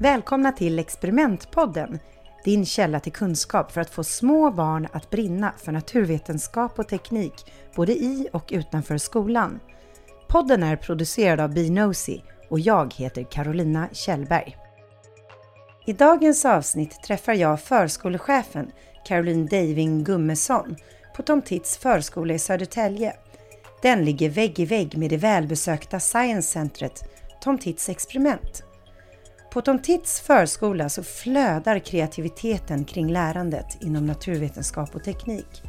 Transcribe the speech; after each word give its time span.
Välkomna 0.00 0.52
till 0.52 0.78
Experimentpodden, 0.78 1.98
din 2.44 2.66
källa 2.66 3.00
till 3.00 3.12
kunskap 3.12 3.72
för 3.72 3.80
att 3.80 3.90
få 3.90 4.04
små 4.04 4.50
barn 4.50 4.88
att 4.92 5.10
brinna 5.10 5.52
för 5.56 5.72
naturvetenskap 5.72 6.78
och 6.78 6.88
teknik, 6.88 7.52
både 7.76 7.92
i 7.92 8.28
och 8.32 8.48
utanför 8.52 8.98
skolan. 8.98 9.60
Podden 10.28 10.62
är 10.62 10.76
producerad 10.76 11.40
av 11.40 11.54
Binosi 11.54 12.22
och 12.48 12.60
jag 12.60 12.94
heter 12.94 13.22
Carolina 13.30 13.88
Kjellberg. 13.92 14.56
I 15.90 15.92
dagens 15.92 16.44
avsnitt 16.44 17.02
träffar 17.02 17.34
jag 17.34 17.60
förskolechefen 17.60 18.70
Caroline 19.04 19.46
Daving 19.46 20.04
Gummesson 20.04 20.76
på 21.16 21.22
Tom 21.22 21.42
Tits 21.42 21.78
förskola 21.78 22.34
i 22.34 22.38
Södertälje. 22.38 23.16
Den 23.82 24.04
ligger 24.04 24.30
vägg 24.30 24.60
i 24.60 24.64
vägg 24.64 24.96
med 24.96 25.10
det 25.10 25.16
välbesökta 25.16 26.00
Science-centret 26.00 27.04
Tom 27.40 27.58
Tits 27.58 27.88
experiment. 27.88 28.62
På 29.52 29.62
Tom 29.62 29.78
Tits 29.78 30.20
förskola 30.20 30.88
så 30.88 31.02
flödar 31.02 31.78
kreativiteten 31.78 32.84
kring 32.84 33.12
lärandet 33.12 33.78
inom 33.80 34.06
naturvetenskap 34.06 34.94
och 34.94 35.04
teknik. 35.04 35.62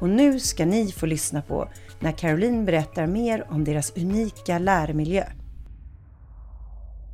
Och 0.00 0.08
nu 0.08 0.40
ska 0.40 0.66
ni 0.66 0.92
få 0.92 1.06
lyssna 1.06 1.42
på 1.42 1.68
när 2.00 2.12
Caroline 2.12 2.64
berättar 2.64 3.06
mer 3.06 3.46
om 3.50 3.64
deras 3.64 3.96
unika 3.96 4.58
lärmiljö. 4.58 5.24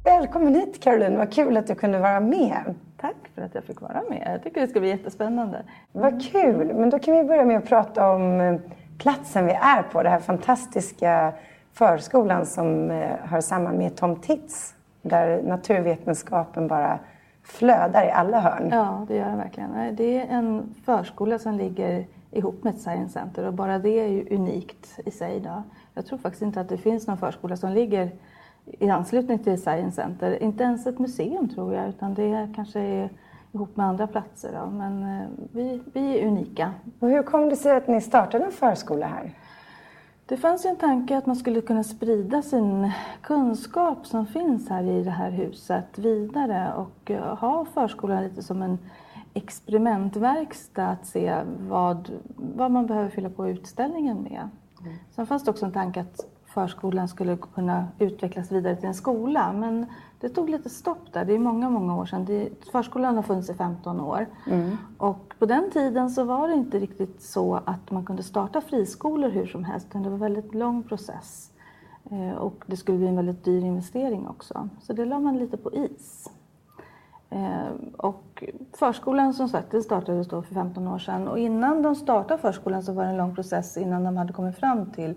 Välkommen 0.04 0.54
hit 0.54 0.82
Caroline, 0.82 1.18
vad 1.18 1.32
kul 1.32 1.56
att 1.56 1.66
du 1.66 1.74
kunde 1.74 1.98
vara 1.98 2.20
med. 2.20 2.74
Tack 2.96 3.16
för 3.34 3.42
att 3.42 3.54
jag 3.54 3.64
fick 3.64 3.80
vara 3.80 4.02
med. 4.10 4.32
Jag 4.32 4.42
tycker 4.42 4.60
det 4.60 4.66
ska 4.66 4.80
bli 4.80 4.88
jättespännande. 4.88 5.62
Vad 5.92 6.22
kul! 6.22 6.74
Men 6.74 6.90
då 6.90 6.98
kan 6.98 7.16
vi 7.16 7.24
börja 7.24 7.44
med 7.44 7.58
att 7.58 7.68
prata 7.68 8.10
om 8.10 8.40
eh, 8.40 8.60
platsen 8.98 9.46
vi 9.46 9.52
är 9.52 9.82
på, 9.82 10.02
den 10.02 10.12
här 10.12 10.20
fantastiska 10.20 11.32
förskolan 11.72 12.46
som 12.46 12.90
eh, 12.90 13.16
hör 13.22 13.40
samman 13.40 13.78
med 13.78 13.96
Tom 13.96 14.16
Tits 14.16 14.74
där 15.02 15.42
naturvetenskapen 15.42 16.68
bara 16.68 16.98
flödar 17.42 18.06
i 18.06 18.10
alla 18.10 18.40
hörn. 18.40 18.68
Ja, 18.72 19.06
det 19.08 19.16
gör 19.16 19.26
den 19.26 19.38
verkligen. 19.38 19.96
Det 19.96 20.18
är 20.18 20.26
en 20.26 20.74
förskola 20.84 21.38
som 21.38 21.56
ligger 21.56 22.06
ihop 22.30 22.64
med 22.64 22.74
ett 22.74 22.80
science 22.80 23.12
center 23.12 23.46
och 23.46 23.54
bara 23.54 23.78
det 23.78 24.00
är 24.00 24.08
ju 24.08 24.36
unikt 24.36 24.98
i 25.04 25.10
sig. 25.10 25.40
Då. 25.40 25.62
Jag 25.94 26.06
tror 26.06 26.18
faktiskt 26.18 26.42
inte 26.42 26.60
att 26.60 26.68
det 26.68 26.78
finns 26.78 27.06
någon 27.06 27.18
förskola 27.18 27.56
som 27.56 27.70
ligger 27.70 28.10
i 28.64 28.90
anslutning 28.90 29.38
till 29.38 29.62
science 29.62 30.02
center. 30.02 30.42
Inte 30.42 30.64
ens 30.64 30.86
ett 30.86 30.98
museum 30.98 31.48
tror 31.48 31.74
jag, 31.74 31.88
utan 31.88 32.14
det 32.14 32.48
kanske 32.54 32.80
är 32.80 33.10
ihop 33.52 33.76
med 33.76 33.86
andra 33.86 34.06
platser. 34.06 34.52
Då. 34.60 34.70
Men 34.70 35.02
eh, 35.02 35.26
vi, 35.52 35.82
vi 35.92 36.18
är 36.18 36.26
unika. 36.26 36.72
Och 36.98 37.08
hur 37.08 37.22
kom 37.22 37.48
det 37.48 37.56
sig 37.56 37.76
att 37.76 37.88
ni 37.88 38.00
startade 38.00 38.44
en 38.44 38.52
förskola 38.52 39.06
här? 39.06 39.34
Det 40.26 40.36
fanns 40.36 40.64
ju 40.66 40.70
en 40.70 40.76
tanke 40.76 41.18
att 41.18 41.26
man 41.26 41.36
skulle 41.36 41.60
kunna 41.60 41.84
sprida 41.84 42.42
sin 42.42 42.92
kunskap 43.20 44.06
som 44.06 44.26
finns 44.26 44.68
här 44.68 44.82
i 44.82 45.02
det 45.02 45.10
här 45.10 45.30
huset 45.30 45.98
vidare 45.98 46.72
och 46.76 47.10
eh, 47.10 47.36
ha 47.36 47.64
förskolan 47.64 48.22
lite 48.22 48.42
som 48.42 48.62
en 48.62 48.78
experimentverkstad 49.34 50.88
att 50.88 51.06
se 51.06 51.36
vad, 51.68 52.10
vad 52.36 52.70
man 52.70 52.86
behöver 52.86 53.10
fylla 53.10 53.30
på 53.30 53.48
utställningen 53.48 54.22
med. 54.22 54.48
Mm. 54.80 54.94
Sen 55.10 55.26
fanns 55.26 55.44
det 55.44 55.50
också 55.50 55.66
en 55.66 55.72
tanke 55.72 56.00
att 56.00 56.26
förskolan 56.54 57.08
skulle 57.08 57.36
kunna 57.54 57.88
utvecklas 57.98 58.52
vidare 58.52 58.76
till 58.76 58.88
en 58.88 58.94
skola. 58.94 59.52
Men 59.52 59.86
det 60.20 60.28
tog 60.28 60.48
lite 60.48 60.70
stopp 60.70 61.12
där. 61.12 61.24
Det 61.24 61.34
är 61.34 61.38
många, 61.38 61.70
många 61.70 61.96
år 61.96 62.06
sedan. 62.06 62.24
Det, 62.24 62.50
förskolan 62.72 63.16
har 63.16 63.22
funnits 63.22 63.50
i 63.50 63.54
15 63.54 64.00
år. 64.00 64.26
Mm. 64.46 64.76
Och 64.98 65.34
på 65.38 65.46
den 65.46 65.70
tiden 65.70 66.10
så 66.10 66.24
var 66.24 66.48
det 66.48 66.54
inte 66.54 66.78
riktigt 66.78 67.22
så 67.22 67.60
att 67.64 67.90
man 67.90 68.04
kunde 68.04 68.22
starta 68.22 68.60
friskolor 68.60 69.28
hur 69.28 69.46
som 69.46 69.64
helst. 69.64 69.86
Det 69.92 69.98
var 69.98 70.06
en 70.06 70.18
väldigt 70.18 70.54
lång 70.54 70.82
process. 70.82 71.50
Eh, 72.10 72.36
och 72.36 72.64
det 72.66 72.76
skulle 72.76 72.98
bli 72.98 73.08
en 73.08 73.16
väldigt 73.16 73.44
dyr 73.44 73.64
investering 73.64 74.28
också. 74.28 74.68
Så 74.80 74.92
det 74.92 75.04
la 75.04 75.18
man 75.18 75.38
lite 75.38 75.56
på 75.56 75.74
is. 75.74 76.30
Eh, 77.30 77.72
och 77.96 78.44
förskolan 78.72 79.34
som 79.34 79.48
sagt, 79.48 79.70
det 79.70 79.82
startades 79.82 80.28
då 80.28 80.42
för 80.42 80.54
15 80.54 80.88
år 80.88 80.98
sedan. 80.98 81.28
Och 81.28 81.38
innan 81.38 81.82
de 81.82 81.94
startade 81.94 82.40
förskolan 82.40 82.82
så 82.82 82.92
var 82.92 83.04
det 83.04 83.10
en 83.10 83.16
lång 83.16 83.34
process 83.34 83.76
innan 83.76 84.04
de 84.04 84.16
hade 84.16 84.32
kommit 84.32 84.56
fram 84.56 84.86
till 84.86 85.14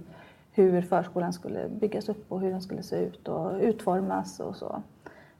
hur 0.55 0.81
förskolan 0.81 1.33
skulle 1.33 1.69
byggas 1.69 2.09
upp 2.09 2.31
och 2.31 2.41
hur 2.41 2.51
den 2.51 2.61
skulle 2.61 2.83
se 2.83 2.95
ut 2.95 3.27
och 3.27 3.51
utformas 3.59 4.39
och 4.39 4.55
så. 4.55 4.81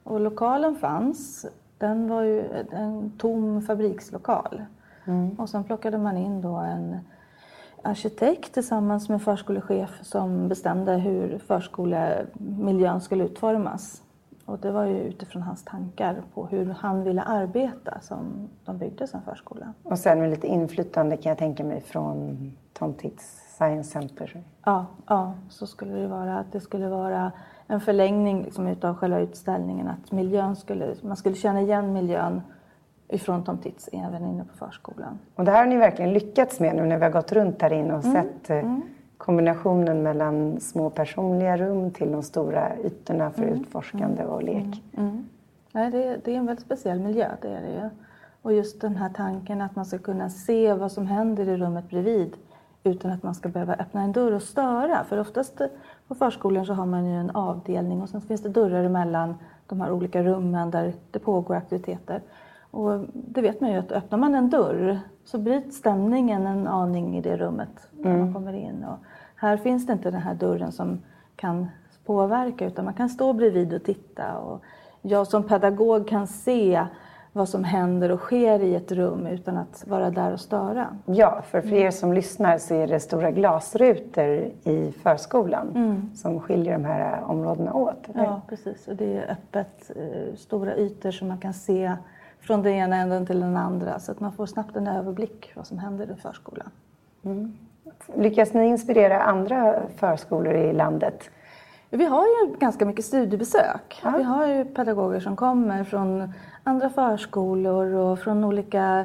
Och 0.02 0.20
lokalen 0.20 0.76
fanns. 0.76 1.46
Den 1.78 2.08
var 2.08 2.22
ju 2.22 2.64
en 2.72 3.12
tom 3.18 3.62
fabrikslokal. 3.62 4.62
Mm. 5.04 5.30
Och 5.30 5.48
sen 5.48 5.64
plockade 5.64 5.98
man 5.98 6.16
in 6.16 6.40
då 6.40 6.56
en 6.56 6.98
arkitekt 7.82 8.54
tillsammans 8.54 9.08
med 9.08 9.22
förskolechef 9.22 9.98
som 10.02 10.48
bestämde 10.48 10.92
hur 10.92 11.38
förskolemiljön 11.38 13.00
skulle 13.00 13.24
utformas. 13.24 14.02
Och 14.44 14.58
det 14.58 14.70
var 14.70 14.84
ju 14.84 15.00
utifrån 15.00 15.42
hans 15.42 15.64
tankar 15.64 16.22
på 16.34 16.46
hur 16.46 16.66
han 16.66 17.04
ville 17.04 17.22
arbeta 17.22 18.00
som 18.00 18.48
de 18.64 18.78
byggde 18.78 19.06
sin 19.06 19.20
förskola. 19.22 19.72
Och 19.82 19.98
sen 19.98 20.20
med 20.20 20.30
lite 20.30 20.46
inflytande 20.46 21.16
kan 21.16 21.30
jag 21.30 21.38
tänka 21.38 21.64
mig 21.64 21.80
från 21.80 22.36
Tom 22.72 22.94
Tits 22.94 23.45
Science 23.56 23.90
Center. 23.90 24.42
Ja, 24.64 24.86
ja, 25.06 25.34
så 25.48 25.66
skulle 25.66 25.92
det 25.92 26.08
vara. 26.08 26.38
Att 26.38 26.52
det 26.52 26.60
skulle 26.60 26.88
vara 26.88 27.32
en 27.66 27.80
förlängning 27.80 28.42
liksom 28.42 28.66
utav 28.66 28.94
själva 28.94 29.20
utställningen. 29.20 29.88
Att 29.88 30.12
miljön 30.12 30.56
skulle, 30.56 30.94
man 31.02 31.16
skulle 31.16 31.34
känna 31.34 31.60
igen 31.60 31.92
miljön 31.92 32.42
ifrån 33.08 33.44
Tom 33.44 33.58
Tits 33.58 33.88
även 33.92 34.24
inne 34.24 34.44
på 34.44 34.56
förskolan. 34.56 35.18
Och 35.34 35.44
det 35.44 35.50
här 35.50 35.58
har 35.58 35.66
ni 35.66 35.76
verkligen 35.76 36.12
lyckats 36.12 36.60
med 36.60 36.76
nu 36.76 36.84
när 36.84 36.96
vi 36.96 37.04
har 37.04 37.10
gått 37.10 37.32
runt 37.32 37.62
här 37.62 37.72
inne 37.72 37.94
och 37.94 38.04
mm. 38.04 38.22
sett 38.22 38.50
eh, 38.50 38.58
mm. 38.58 38.82
kombinationen 39.16 40.02
mellan 40.02 40.60
små 40.60 40.90
personliga 40.90 41.56
rum 41.56 41.90
till 41.90 42.12
de 42.12 42.22
stora 42.22 42.78
ytorna 42.84 43.30
för 43.30 43.42
mm. 43.42 43.54
utforskande 43.54 44.24
och 44.24 44.42
lek. 44.42 44.82
Mm. 44.96 45.10
mm. 45.10 45.28
Nej, 45.72 45.90
det, 45.90 46.20
det, 46.24 46.34
är 46.34 46.36
en 46.36 46.46
väldigt 46.46 46.64
speciell 46.64 47.00
miljö, 47.00 47.28
det 47.42 47.48
är 47.48 47.60
det 47.60 47.70
ju. 47.70 47.90
Och 48.42 48.52
just 48.52 48.80
den 48.80 48.96
här 48.96 49.08
tanken 49.08 49.60
att 49.60 49.76
man 49.76 49.84
ska 49.84 49.98
kunna 49.98 50.30
se 50.30 50.72
vad 50.72 50.92
som 50.92 51.06
händer 51.06 51.48
i 51.48 51.56
rummet 51.56 51.88
bredvid 51.88 52.36
utan 52.86 53.10
att 53.10 53.22
man 53.22 53.34
ska 53.34 53.48
behöva 53.48 53.74
öppna 53.74 54.02
en 54.02 54.12
dörr 54.12 54.32
och 54.32 54.42
störa. 54.42 55.04
För 55.04 55.18
oftast 55.18 55.60
på 56.08 56.14
förskolan 56.14 56.66
så 56.66 56.72
har 56.72 56.86
man 56.86 57.06
ju 57.06 57.16
en 57.16 57.30
avdelning 57.30 58.02
och 58.02 58.08
sen 58.08 58.20
finns 58.20 58.42
det 58.42 58.48
dörrar 58.48 58.84
emellan 58.84 59.34
de 59.66 59.80
här 59.80 59.90
olika 59.92 60.22
rummen 60.22 60.70
där 60.70 60.92
det 61.10 61.18
pågår 61.18 61.54
aktiviteter. 61.54 62.22
Och 62.70 63.00
det 63.12 63.40
vet 63.42 63.60
man 63.60 63.72
ju 63.72 63.78
att 63.78 63.92
öppnar 63.92 64.18
man 64.18 64.34
en 64.34 64.50
dörr 64.50 65.00
så 65.24 65.38
bryts 65.38 65.76
stämningen 65.76 66.46
en 66.46 66.66
aning 66.66 67.16
i 67.16 67.20
det 67.20 67.36
rummet 67.36 67.88
när 67.92 68.10
mm. 68.10 68.24
man 68.24 68.34
kommer 68.34 68.52
in. 68.52 68.84
Och 68.84 68.98
här 69.36 69.56
finns 69.56 69.86
det 69.86 69.92
inte 69.92 70.10
den 70.10 70.22
här 70.22 70.34
dörren 70.34 70.72
som 70.72 71.02
kan 71.36 71.66
påverka 72.04 72.66
utan 72.66 72.84
man 72.84 72.94
kan 72.94 73.08
stå 73.08 73.32
bredvid 73.32 73.74
och 73.74 73.84
titta. 73.84 74.38
Och 74.38 74.62
jag 75.02 75.26
som 75.26 75.42
pedagog 75.42 76.08
kan 76.08 76.26
se 76.26 76.86
vad 77.36 77.48
som 77.48 77.64
händer 77.64 78.10
och 78.10 78.20
sker 78.20 78.62
i 78.62 78.74
ett 78.74 78.92
rum 78.92 79.26
utan 79.26 79.56
att 79.56 79.84
vara 79.86 80.10
där 80.10 80.32
och 80.32 80.40
störa. 80.40 80.86
Ja, 81.06 81.42
för 81.42 81.60
för 81.60 81.74
er 81.74 81.90
som 81.90 82.12
lyssnar 82.12 82.58
så 82.58 82.74
är 82.74 82.86
det 82.86 83.00
stora 83.00 83.30
glasrutor 83.30 84.28
i 84.64 84.94
förskolan 85.02 85.72
mm. 85.74 86.10
som 86.14 86.40
skiljer 86.40 86.72
de 86.72 86.84
här 86.84 87.22
områdena 87.24 87.74
åt. 87.74 88.08
Eller? 88.08 88.24
Ja, 88.24 88.40
precis. 88.48 88.88
Och 88.88 88.96
det 88.96 89.16
är 89.16 89.30
öppet, 89.30 89.90
eh, 89.96 90.36
stora 90.36 90.76
ytor 90.76 91.10
som 91.10 91.28
man 91.28 91.38
kan 91.38 91.54
se 91.54 91.92
från 92.40 92.62
den 92.62 92.72
ena 92.72 92.96
änden 92.96 93.26
till 93.26 93.40
den 93.40 93.56
andra 93.56 93.98
så 93.98 94.12
att 94.12 94.20
man 94.20 94.32
får 94.32 94.46
snabbt 94.46 94.76
en 94.76 94.86
överblick 94.86 95.52
vad 95.54 95.66
som 95.66 95.78
händer 95.78 96.10
i 96.10 96.20
förskolan. 96.20 96.70
Mm. 97.24 97.58
Lyckas 98.14 98.54
ni 98.54 98.66
inspirera 98.66 99.22
andra 99.22 99.82
förskolor 99.96 100.54
i 100.54 100.72
landet? 100.72 101.30
Vi 101.90 102.04
har 102.04 102.22
ju 102.22 102.56
ganska 102.58 102.86
mycket 102.86 103.04
studiebesök. 103.04 104.00
Ja. 104.04 104.14
Vi 104.16 104.22
har 104.22 104.46
ju 104.46 104.64
pedagoger 104.64 105.20
som 105.20 105.36
kommer 105.36 105.84
från 105.84 106.32
andra 106.66 106.90
förskolor 106.90 107.94
och 107.94 108.18
från 108.18 108.44
olika 108.44 109.04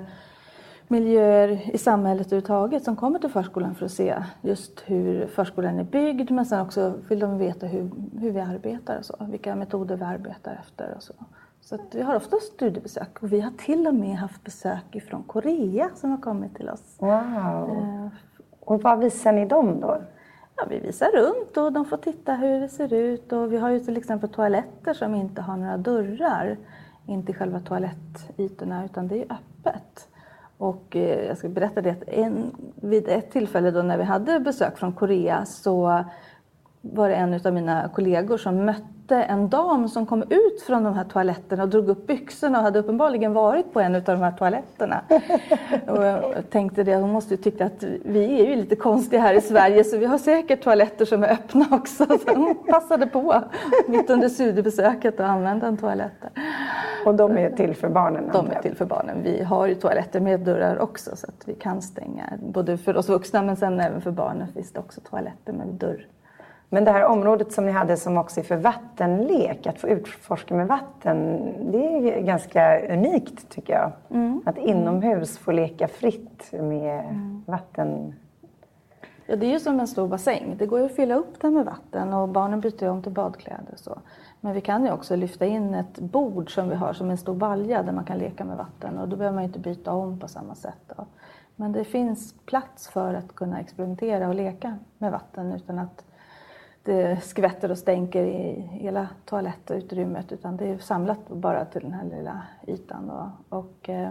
miljöer 0.88 1.75
i 1.75 1.78
samhället 1.78 2.28
överhuvudtaget 2.28 2.84
som 2.84 2.96
kommer 2.96 3.19
till 3.19 3.30
förskolan 3.30 3.75
för 3.75 3.86
att 3.86 3.92
se 3.92 4.24
just 4.42 4.84
hur 4.86 5.28
förskolan 5.28 5.80
är 5.80 5.84
byggd 5.84 6.31
men 6.31 6.46
sen 6.46 6.62
också 6.62 6.94
vill 7.10 7.19
de 7.19 7.38
veta 7.38 7.66
hur, 7.66 7.92
hur 8.19 8.31
vi 8.31 8.40
arbetar 8.40 8.98
och 8.98 9.06
så, 9.06 9.16
vilka 9.19 9.56
metoder 9.56 9.96
vi 9.96 10.04
arbetar 10.04 10.60
efter 10.62 10.94
och 10.96 11.04
så. 11.04 11.13
Så 11.62 11.78
vi 11.92 12.02
har 12.02 12.16
ofta 12.16 12.38
studiebesök 12.38 13.24
och 13.24 13.34
vi 13.34 13.42
har 13.42 13.52
till 13.52 13.88
och 13.88 13.96
med 13.96 14.16
haft 14.16 14.44
besök 14.44 15.04
från 15.10 15.24
Korea 15.24 15.90
som 15.96 16.12
har 16.12 16.18
kommit 16.18 16.56
till 16.56 16.69
oss. 16.69 16.98
Wow! 17.00 17.69
Eh, 17.69 18.07
och 18.60 18.81
vad 18.81 19.00
visar 19.00 19.34
ni 19.34 19.46
dem 19.46 19.80
då? 19.80 20.02
Ja, 20.56 20.64
vi 20.69 20.80
visar 20.80 21.12
runt 21.12 21.57
och 21.57 21.74
de 21.74 21.86
får 21.86 21.98
titta 21.98 22.34
hur 22.34 22.60
det 22.60 22.69
ser 22.69 22.94
ut 22.94 23.34
och 23.34 23.54
vi 23.54 23.57
har 23.57 23.69
ju 23.69 23.80
till 23.80 23.98
exempel 23.98 24.30
toaletter 24.30 24.94
som 24.94 25.16
inte 25.16 25.42
har 25.42 25.57
några 25.57 25.78
dörrar 25.78 26.57
inte 27.12 27.34
själva 27.34 27.60
toalettytorna 27.60 28.86
utan 28.86 29.08
det 29.08 29.18
är 29.18 29.24
öppet. 29.24 30.08
Och 30.58 30.96
eh, 30.96 31.28
jag 31.28 31.38
ska 31.38 31.50
berätta 31.50 31.81
det 31.81 31.90
att 31.90 32.04
en, 32.08 32.52
vid 32.75 33.08
ett 33.08 33.31
tillfälle 33.31 33.72
då 33.72 33.81
när 33.81 33.98
vi 33.98 34.04
hade 34.04 34.40
besök 34.40 34.78
från 34.78 34.94
Korea 34.94 35.46
så 35.46 36.04
var 36.81 37.10
det 37.10 37.16
en 37.16 37.42
av 37.46 37.54
mina 37.54 37.90
kollegor 37.90 38.38
som 38.38 38.66
mötte 38.66 39.00
mötte 39.12 39.24
en 39.24 39.50
dam 39.50 39.90
som 39.90 40.06
kom 40.06 40.24
ut 40.24 40.62
från 40.68 40.84
de 40.84 40.94
här 40.94 41.04
toaletterna 41.04 41.63
och 41.63 41.69
drog 41.69 41.90
upp 41.90 42.08
byxorna 42.08 42.58
och 42.58 42.63
hade 42.63 42.80
uppenbarligen 42.80 43.34
varit 43.34 43.74
på 43.74 43.80
en 43.80 43.96
av 43.96 44.02
de 44.02 44.16
här 44.16 44.31
toaletterna. 44.31 45.02
och 45.88 46.04
jag 46.04 46.50
tänkte 46.50 46.84
det, 46.84 46.96
hon 46.96 47.10
måste 47.10 47.34
ju 47.34 47.38
tycka 47.38 47.66
att 47.66 47.84
vi 48.06 48.42
är 48.42 48.46
ju 48.46 48.56
lite 48.56 48.75
konstiga 48.75 49.22
här 49.22 49.34
i 49.34 49.42
Sverige 49.42 49.84
så 49.84 49.98
vi 49.98 50.06
har 50.06 50.18
säkert 50.18 50.63
toaletter 50.63 51.06
som 51.06 51.24
är 51.24 51.31
öppna 51.31 51.66
också. 51.72 52.06
Så 52.06 52.36
hon 52.36 52.56
passade 52.56 53.08
på 53.08 53.44
mitt 53.88 54.10
under 54.10 54.30
studiebesöket 54.30 55.19
att 55.19 55.30
använda 55.30 55.68
en 55.68 55.78
toalett. 55.78 56.24
Och 57.06 57.16
de 57.16 57.38
är 57.38 57.52
till 57.52 57.75
för 57.75 57.90
barnen? 57.90 58.30
De 58.34 58.52
är 58.52 58.62
till 58.62 58.75
för 58.75 58.86
barnen. 58.86 59.24
Vi 59.24 59.44
har 59.44 59.68
ju 59.68 59.75
toaletter 59.75 60.19
med 60.19 60.40
dörrar 60.40 60.80
också 60.80 61.16
så 61.16 61.28
att 61.28 61.48
vi 61.48 61.54
kan 61.54 61.81
stänga. 61.81 62.34
Både 62.40 62.78
för 62.78 62.98
oss 62.98 63.10
vuxna 63.10 63.42
men 63.42 63.56
sen 63.56 63.80
även 63.80 64.02
för 64.02 64.12
barnen 64.12 64.48
finns 64.48 64.72
det 64.72 64.80
också 64.80 65.02
toaletter 65.02 65.54
med 65.54 65.68
dörr. 65.68 66.07
Men 66.73 66.83
det 66.85 66.91
här 66.91 67.06
området 67.06 67.51
som 67.51 67.65
ni 67.65 67.71
hade 67.71 67.97
som 67.97 68.18
också 68.18 68.39
är 68.39 68.44
för 68.44 68.56
vattenlek, 68.56 69.68
att 69.68 69.79
få 69.79 69.88
utforska 69.88 70.56
med 70.56 70.68
vatten, 70.68 71.39
det 71.71 71.88
är 71.88 72.21
ganska 72.21 72.94
unikt 72.94 73.50
tycker 73.50 73.73
jag. 73.73 73.91
Mm. 74.09 74.41
Att 74.45 74.57
inomhus 74.57 75.38
få 75.38 75.51
leka 75.51 75.88
fritt 75.88 76.51
med 76.51 77.00
mm. 77.00 77.44
vatten. 77.47 78.13
Ja, 79.25 79.35
det 79.35 79.45
är 79.45 79.51
ju 79.51 79.59
som 79.59 79.79
en 79.79 79.88
stor 79.88 80.07
bassäng. 80.07 80.56
Det 80.57 80.65
går 80.65 80.79
ju 80.79 80.85
att 80.85 80.95
fylla 80.95 81.15
upp 81.15 81.41
den 81.41 81.53
med 81.53 81.65
vatten 81.65 82.13
och 82.13 82.29
barnen 82.29 82.59
byter 82.59 82.89
om 82.89 83.03
till 83.03 83.12
badkläder 83.12 83.73
och 83.73 83.79
så. 83.79 84.00
Men 84.39 84.53
vi 84.53 84.62
kan 84.62 84.85
ju 84.85 84.91
också 84.91 85.15
lyfta 85.15 85.45
in 85.45 85.73
ett 85.73 86.00
bord 86.00 86.56
som 86.56 86.69
vi 86.69 86.75
har 86.75 86.94
som 86.94 87.09
en 87.09 87.18
stor 87.18 87.35
balja 87.35 87.83
där 87.83 87.91
man 87.91 88.06
kan 88.06 88.18
leka 88.18 88.45
med 88.45 88.57
vatten 88.57 88.97
och 88.97 89.07
då 89.07 89.15
behöver 89.15 89.35
man 89.35 89.44
ju 89.44 89.47
inte 89.47 89.59
byta 89.59 89.94
om 89.94 90.19
på 90.19 90.27
samma 90.27 90.56
sätt. 90.56 90.94
Då. 90.97 91.06
Men 91.56 91.71
det 91.71 91.83
finns 91.83 92.35
plats 92.45 92.88
för 92.88 93.13
att 93.13 93.35
kunna 93.35 93.59
experimentera 93.59 94.27
och 94.27 94.35
leka 94.35 94.77
med 94.97 95.12
vatten 95.12 95.51
utan 95.51 95.79
att 95.79 96.06
det 96.83 97.24
skvätter 97.24 97.72
och 97.72 97.78
stänker 97.78 98.24
i 98.24 98.62
hela 98.72 99.07
toalettutrymmet 99.25 100.31
utan 100.31 100.57
det 100.57 100.68
är 100.68 100.78
samlat 100.78 101.28
bara 101.28 101.66
till 101.66 101.81
den 101.81 101.94
här 101.94 102.06
lilla 102.06 102.42
ytan. 102.68 103.07
Då. 103.07 103.31
Och, 103.57 103.89
eh, 103.89 104.10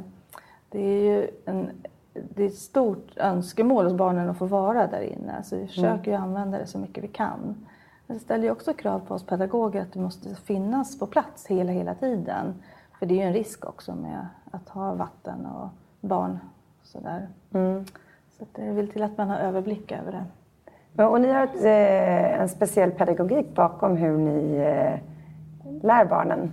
det 0.68 0.80
är 0.80 1.02
ju 1.02 1.30
en, 1.44 1.70
det 2.12 2.42
är 2.42 2.46
ett 2.46 2.58
stort 2.58 3.16
önskemål 3.16 3.84
hos 3.84 3.94
barnen 3.94 4.30
att 4.30 4.38
få 4.38 4.46
vara 4.46 4.86
där 4.86 5.00
inne 5.00 5.42
så 5.42 5.56
vi 5.56 5.66
försöker 5.66 6.10
mm. 6.10 6.22
använda 6.22 6.58
det 6.58 6.66
så 6.66 6.78
mycket 6.78 7.04
vi 7.04 7.08
kan. 7.08 7.66
Men 8.06 8.16
det 8.16 8.24
ställer 8.24 8.44
ju 8.44 8.50
också 8.50 8.74
krav 8.74 9.00
på 9.00 9.14
oss 9.14 9.26
pedagoger 9.26 9.82
att 9.82 9.92
det 9.92 10.00
måste 10.00 10.34
finnas 10.34 10.98
på 10.98 11.06
plats 11.06 11.46
hela, 11.46 11.72
hela 11.72 11.94
tiden. 11.94 12.54
För 12.98 13.06
det 13.06 13.14
är 13.14 13.16
ju 13.16 13.22
en 13.22 13.32
risk 13.32 13.64
också 13.64 13.94
med 13.94 14.26
att 14.50 14.68
ha 14.68 14.94
vatten 14.94 15.46
och 15.46 15.68
barn 16.00 16.38
sådär. 16.82 17.28
Mm. 17.52 17.84
Så 18.38 18.44
det 18.52 18.72
vill 18.72 18.92
till 18.92 19.02
att 19.02 19.18
man 19.18 19.30
har 19.30 19.38
överblick 19.38 19.92
över 19.92 20.12
det. 20.12 20.24
Och 20.96 21.20
ni 21.20 21.32
har 21.32 21.44
ett, 21.44 21.64
eh, 21.64 22.40
en 22.40 22.48
speciell 22.48 22.90
pedagogik 22.90 23.54
bakom 23.54 23.96
hur 23.96 24.18
ni 24.18 24.56
eh, 24.56 24.98
lär 25.82 26.04
barnen? 26.04 26.52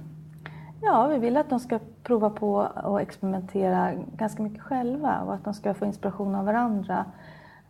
Ja, 0.82 1.08
vi 1.08 1.18
vill 1.18 1.38
att 1.38 1.50
de 1.50 1.60
ska 1.60 1.80
prova 2.04 2.30
på 2.30 2.68
och 2.84 3.02
experimentera 3.02 3.92
ganska 4.18 4.44
mycket 4.44 4.62
själva 4.62 5.22
och 5.22 5.34
att 5.34 5.44
de 5.44 5.54
ska 5.54 5.74
få 5.74 5.86
inspiration 5.86 6.36
av 6.36 6.46
varandra. 6.46 7.06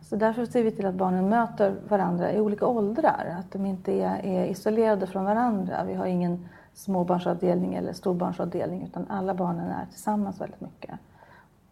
Så 0.00 0.16
därför 0.16 0.44
ser 0.44 0.62
vi 0.62 0.70
till 0.70 0.86
att 0.86 0.94
barnen 0.94 1.28
möter 1.28 1.74
varandra 1.88 2.32
i 2.32 2.40
olika 2.40 2.66
åldrar, 2.66 3.36
att 3.38 3.52
de 3.52 3.66
inte 3.66 3.92
är, 3.92 4.26
är 4.26 4.44
isolerade 4.44 5.06
från 5.06 5.24
varandra. 5.24 5.84
Vi 5.84 5.94
har 5.94 6.06
ingen 6.06 6.48
småbarnsavdelning 6.74 7.74
eller 7.74 7.92
storbarnsavdelning 7.92 8.82
utan 8.82 9.06
alla 9.08 9.34
barnen 9.34 9.70
är 9.70 9.86
tillsammans 9.90 10.40
väldigt 10.40 10.60
mycket. 10.60 10.94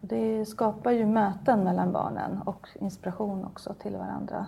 Och 0.01 0.07
det 0.07 0.45
skapar 0.45 0.91
ju 0.91 1.05
möten 1.05 1.63
mellan 1.63 1.91
barnen 1.91 2.41
och 2.45 2.67
inspiration 2.79 3.45
också 3.45 3.73
till 3.73 3.95
varandra. 3.95 4.45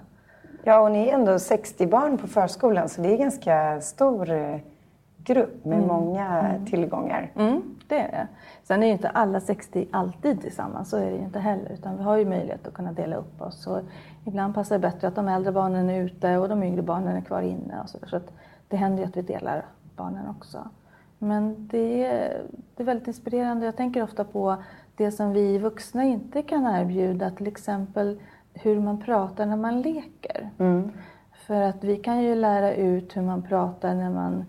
Ja, 0.63 0.79
och 0.79 0.91
ni 0.91 1.07
är 1.07 1.13
ändå 1.13 1.39
60 1.39 1.87
barn 1.87 2.17
på 2.17 2.27
förskolan 2.27 2.89
så 2.89 3.01
det 3.01 3.07
är 3.09 3.11
en 3.11 3.19
ganska 3.19 3.81
stor 3.81 4.31
eh, 4.31 4.57
grupp 5.17 5.65
med 5.65 5.77
mm. 5.77 5.87
många 5.87 6.39
mm. 6.39 6.65
tillgångar. 6.65 7.31
Mm, 7.35 7.61
det 7.87 7.99
är 7.99 8.11
det. 8.11 8.27
Sen 8.63 8.83
är 8.83 8.87
ju 8.87 8.93
inte 8.93 9.09
alla 9.09 9.39
60 9.39 9.87
alltid 9.91 10.41
tillsammans, 10.41 10.89
så 10.89 10.97
är 10.97 11.05
det 11.05 11.17
ju 11.17 11.23
inte 11.23 11.39
heller. 11.39 11.71
Utan 11.71 11.97
vi 11.97 12.03
har 12.03 12.17
ju 12.17 12.25
möjlighet 12.25 12.67
att 12.67 12.73
kunna 12.73 12.91
dela 12.91 13.15
upp 13.15 13.41
oss. 13.41 13.63
Så 13.63 13.81
ibland 14.25 14.55
passar 14.55 14.75
det 14.75 14.79
bättre 14.79 15.07
att 15.07 15.15
de 15.15 15.27
äldre 15.27 15.51
barnen 15.51 15.89
är 15.89 16.01
ute 16.01 16.37
och 16.37 16.49
de 16.49 16.63
yngre 16.63 16.81
barnen 16.81 17.17
är 17.17 17.21
kvar 17.21 17.41
inne. 17.41 17.83
Så 17.85 17.97
så 18.07 18.19
det 18.67 18.77
händer 18.77 19.03
ju 19.03 19.09
att 19.09 19.17
vi 19.17 19.21
delar 19.21 19.65
barnen 19.95 20.29
också. 20.29 20.69
Men 21.17 21.67
det 21.67 22.05
är, 22.05 22.41
det 22.75 22.83
är 22.83 22.85
väldigt 22.85 23.07
inspirerande. 23.07 23.65
Jag 23.65 23.75
tänker 23.75 24.03
ofta 24.03 24.23
på 24.23 24.55
det 24.95 25.11
som 25.11 25.33
vi 25.33 25.57
vuxna 25.57 26.03
inte 26.03 26.41
kan 26.41 26.75
erbjuda. 26.75 27.29
Till 27.31 27.47
exempel 27.47 28.19
hur 28.61 28.79
man 28.79 28.97
pratar 28.97 29.45
när 29.45 29.57
man 29.57 29.81
leker. 29.81 30.49
Mm. 30.57 30.91
För 31.47 31.61
att 31.61 31.83
vi 31.83 31.97
kan 31.97 32.23
ju 32.23 32.35
lära 32.35 32.73
ut 32.73 33.17
hur 33.17 33.21
man 33.21 33.41
pratar 33.41 33.95
när 33.95 34.09
man 34.09 34.45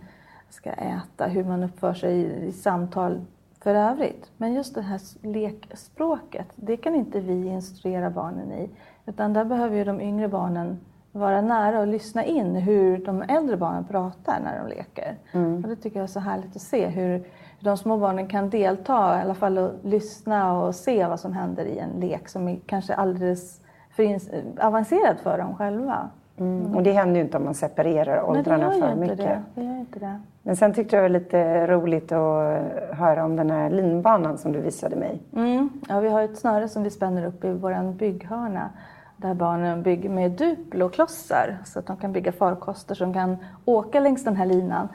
ska 0.49 0.71
äta, 0.71 1.27
hur 1.27 1.45
man 1.45 1.63
uppför 1.63 1.95
sig 1.95 2.21
i, 2.21 2.47
i 2.47 2.53
samtal 2.53 3.21
för 3.61 3.75
övrigt. 3.75 4.31
Men 4.37 4.55
just 4.55 4.75
det 4.75 4.83
här 4.83 5.01
lekspråket, 5.27 6.47
det 6.57 6.77
kan 6.77 6.95
inte 6.95 7.21
vi 7.21 7.47
instruera 7.47 8.11
barnen 8.11 8.53
i. 8.53 8.71
Utan 9.07 9.33
där 9.33 9.45
behöver 9.45 9.77
ju 9.77 9.85
de 9.85 10.01
yngre 10.01 10.29
barnen 10.29 10.81
vara 11.13 11.41
nära 11.41 11.81
och 11.81 11.87
lyssna 11.87 12.25
in 12.25 12.55
hur 12.55 12.99
de 12.99 13.23
äldre 13.23 13.57
barnen 13.57 13.85
pratar 13.85 14.41
när 14.45 14.59
de 14.59 14.69
leker. 14.69 15.17
Mm. 15.33 15.65
Och 15.65 15.69
det 15.69 15.77
tycker 15.77 15.99
jag 15.99 16.05
är 16.05 16.13
så 16.13 16.21
härligt 16.21 16.57
att 16.57 16.63
se 16.63 16.87
hur 16.87 17.25
de 17.61 17.77
små 17.77 17.97
barnen 17.99 18.29
kan 18.29 18.51
delta, 18.51 19.19
i 19.19 19.23
alla 19.23 19.35
fall 19.35 19.59
och 19.59 19.73
lyssna 19.83 20.61
och 20.61 20.75
se 20.75 21.07
vad 21.07 21.21
som 21.21 21.33
händer 21.33 21.65
i 21.65 21.79
en 21.79 22.01
lek 22.01 22.29
som 22.29 22.49
är 22.49 22.61
kanske 22.67 22.95
alldeles 22.95 23.61
för 23.91 24.19
avancerad 24.61 25.19
för 25.23 25.39
dem 25.39 25.57
själva. 25.57 26.11
Mm. 26.39 26.77
Och 26.77 26.83
det 26.83 26.93
händer 26.93 27.17
ju 27.17 27.23
inte 27.23 27.37
om 27.37 27.45
man 27.45 27.55
separerar 27.55 28.23
åldrarna 28.23 28.69
Nej, 28.69 28.81
för 28.81 28.95
mycket. 28.95 29.19
Det. 29.19 29.43
det 29.55 29.65
gör 29.65 29.79
inte 29.79 29.99
det. 29.99 30.21
Men 30.43 30.57
sen 30.57 30.75
tyckte 30.75 30.97
jag 30.97 31.05
det 31.05 31.09
var 31.09 31.21
lite 31.21 31.67
roligt 31.67 32.13
att 32.13 32.63
höra 32.93 33.25
om 33.25 33.37
den 33.37 33.51
här 33.51 33.71
linbanan 33.71 34.39
som 34.39 34.53
du 34.53 34.61
visade 34.61 34.97
mig. 34.97 35.23
Mm. 35.37 35.71
Ja, 35.89 36.01
vi 36.01 36.09
har 36.09 36.23
ett 36.23 36.39
snöre 36.39 36.69
som 36.69 36.83
vi 36.83 36.91
spänner 36.91 37.27
upp 37.27 37.45
i 37.45 37.53
vår 37.53 37.93
bygghörna 37.93 38.71
där 39.17 39.35
barnen 39.35 39.83
bygger 39.83 40.11
med 40.11 40.31
Duplo-klossar 40.31 41.59
så 41.65 41.79
att 41.79 41.87
de 41.87 41.97
kan 41.97 42.13
bygga 42.13 42.33
farkoster 42.33 42.95
som 42.95 43.15
kan 43.15 43.37
åka 43.65 44.01
längs 44.01 44.25
den 44.25 44.37
här 44.37 44.47
linan. 44.47 44.89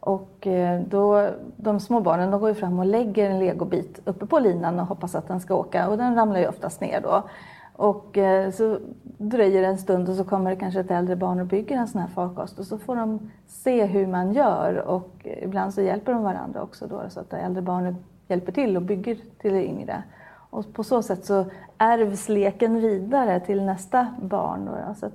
Och 0.00 0.46
eh, 0.46 0.80
då, 0.80 1.28
de 1.56 1.80
små 1.80 2.00
barnen 2.00 2.30
de 2.30 2.40
går 2.40 2.54
fram 2.54 2.78
och 2.78 2.86
lägger 2.86 3.30
en 3.30 3.38
legobit 3.38 4.00
uppe 4.04 4.26
på 4.26 4.38
linan 4.38 4.80
och 4.80 4.86
hoppas 4.86 5.14
att 5.14 5.28
den 5.28 5.40
ska 5.40 5.54
åka 5.54 5.88
och 5.88 5.98
den 5.98 6.14
ramlar 6.14 6.40
ju 6.40 6.48
oftast 6.48 6.80
ner 6.80 7.00
då. 7.00 7.22
Och 7.80 8.18
eh, 8.18 8.50
så 8.50 8.78
dröjer 9.02 9.62
det 9.62 9.68
en 9.68 9.78
stund 9.78 10.08
och 10.08 10.14
så 10.14 10.24
kommer 10.24 10.50
det 10.50 10.56
kanske 10.56 10.80
ett 10.80 10.90
äldre 10.90 11.16
barn 11.16 11.40
och 11.40 11.46
bygger 11.46 11.76
en 11.76 11.88
sån 11.88 12.00
här 12.00 12.08
farkost 12.08 12.58
och 12.58 12.66
så 12.66 12.78
får 12.78 12.96
de 12.96 13.30
se 13.46 13.84
hur 13.84 14.06
man 14.06 14.32
gör 14.32 14.88
och 14.88 15.26
ibland 15.42 15.74
så 15.74 15.82
hjälper 15.82 16.12
de 16.12 16.22
varandra 16.22 16.62
också 16.62 16.86
då 16.86 17.02
så 17.08 17.20
att 17.20 17.30
det 17.30 17.36
äldre 17.36 17.62
barnet 17.62 17.94
hjälper 18.28 18.52
till 18.52 18.76
och 18.76 18.82
bygger 18.82 19.18
till 19.38 19.52
det 19.52 19.64
yngre. 19.64 20.02
Och 20.50 20.72
på 20.72 20.84
så 20.84 21.02
sätt 21.02 21.24
så 21.24 21.44
ärvs 21.78 22.28
leken 22.28 22.80
vidare 22.80 23.40
till 23.40 23.62
nästa 23.62 24.06
barn. 24.22 24.64
Då, 24.64 24.94
så 24.94 25.10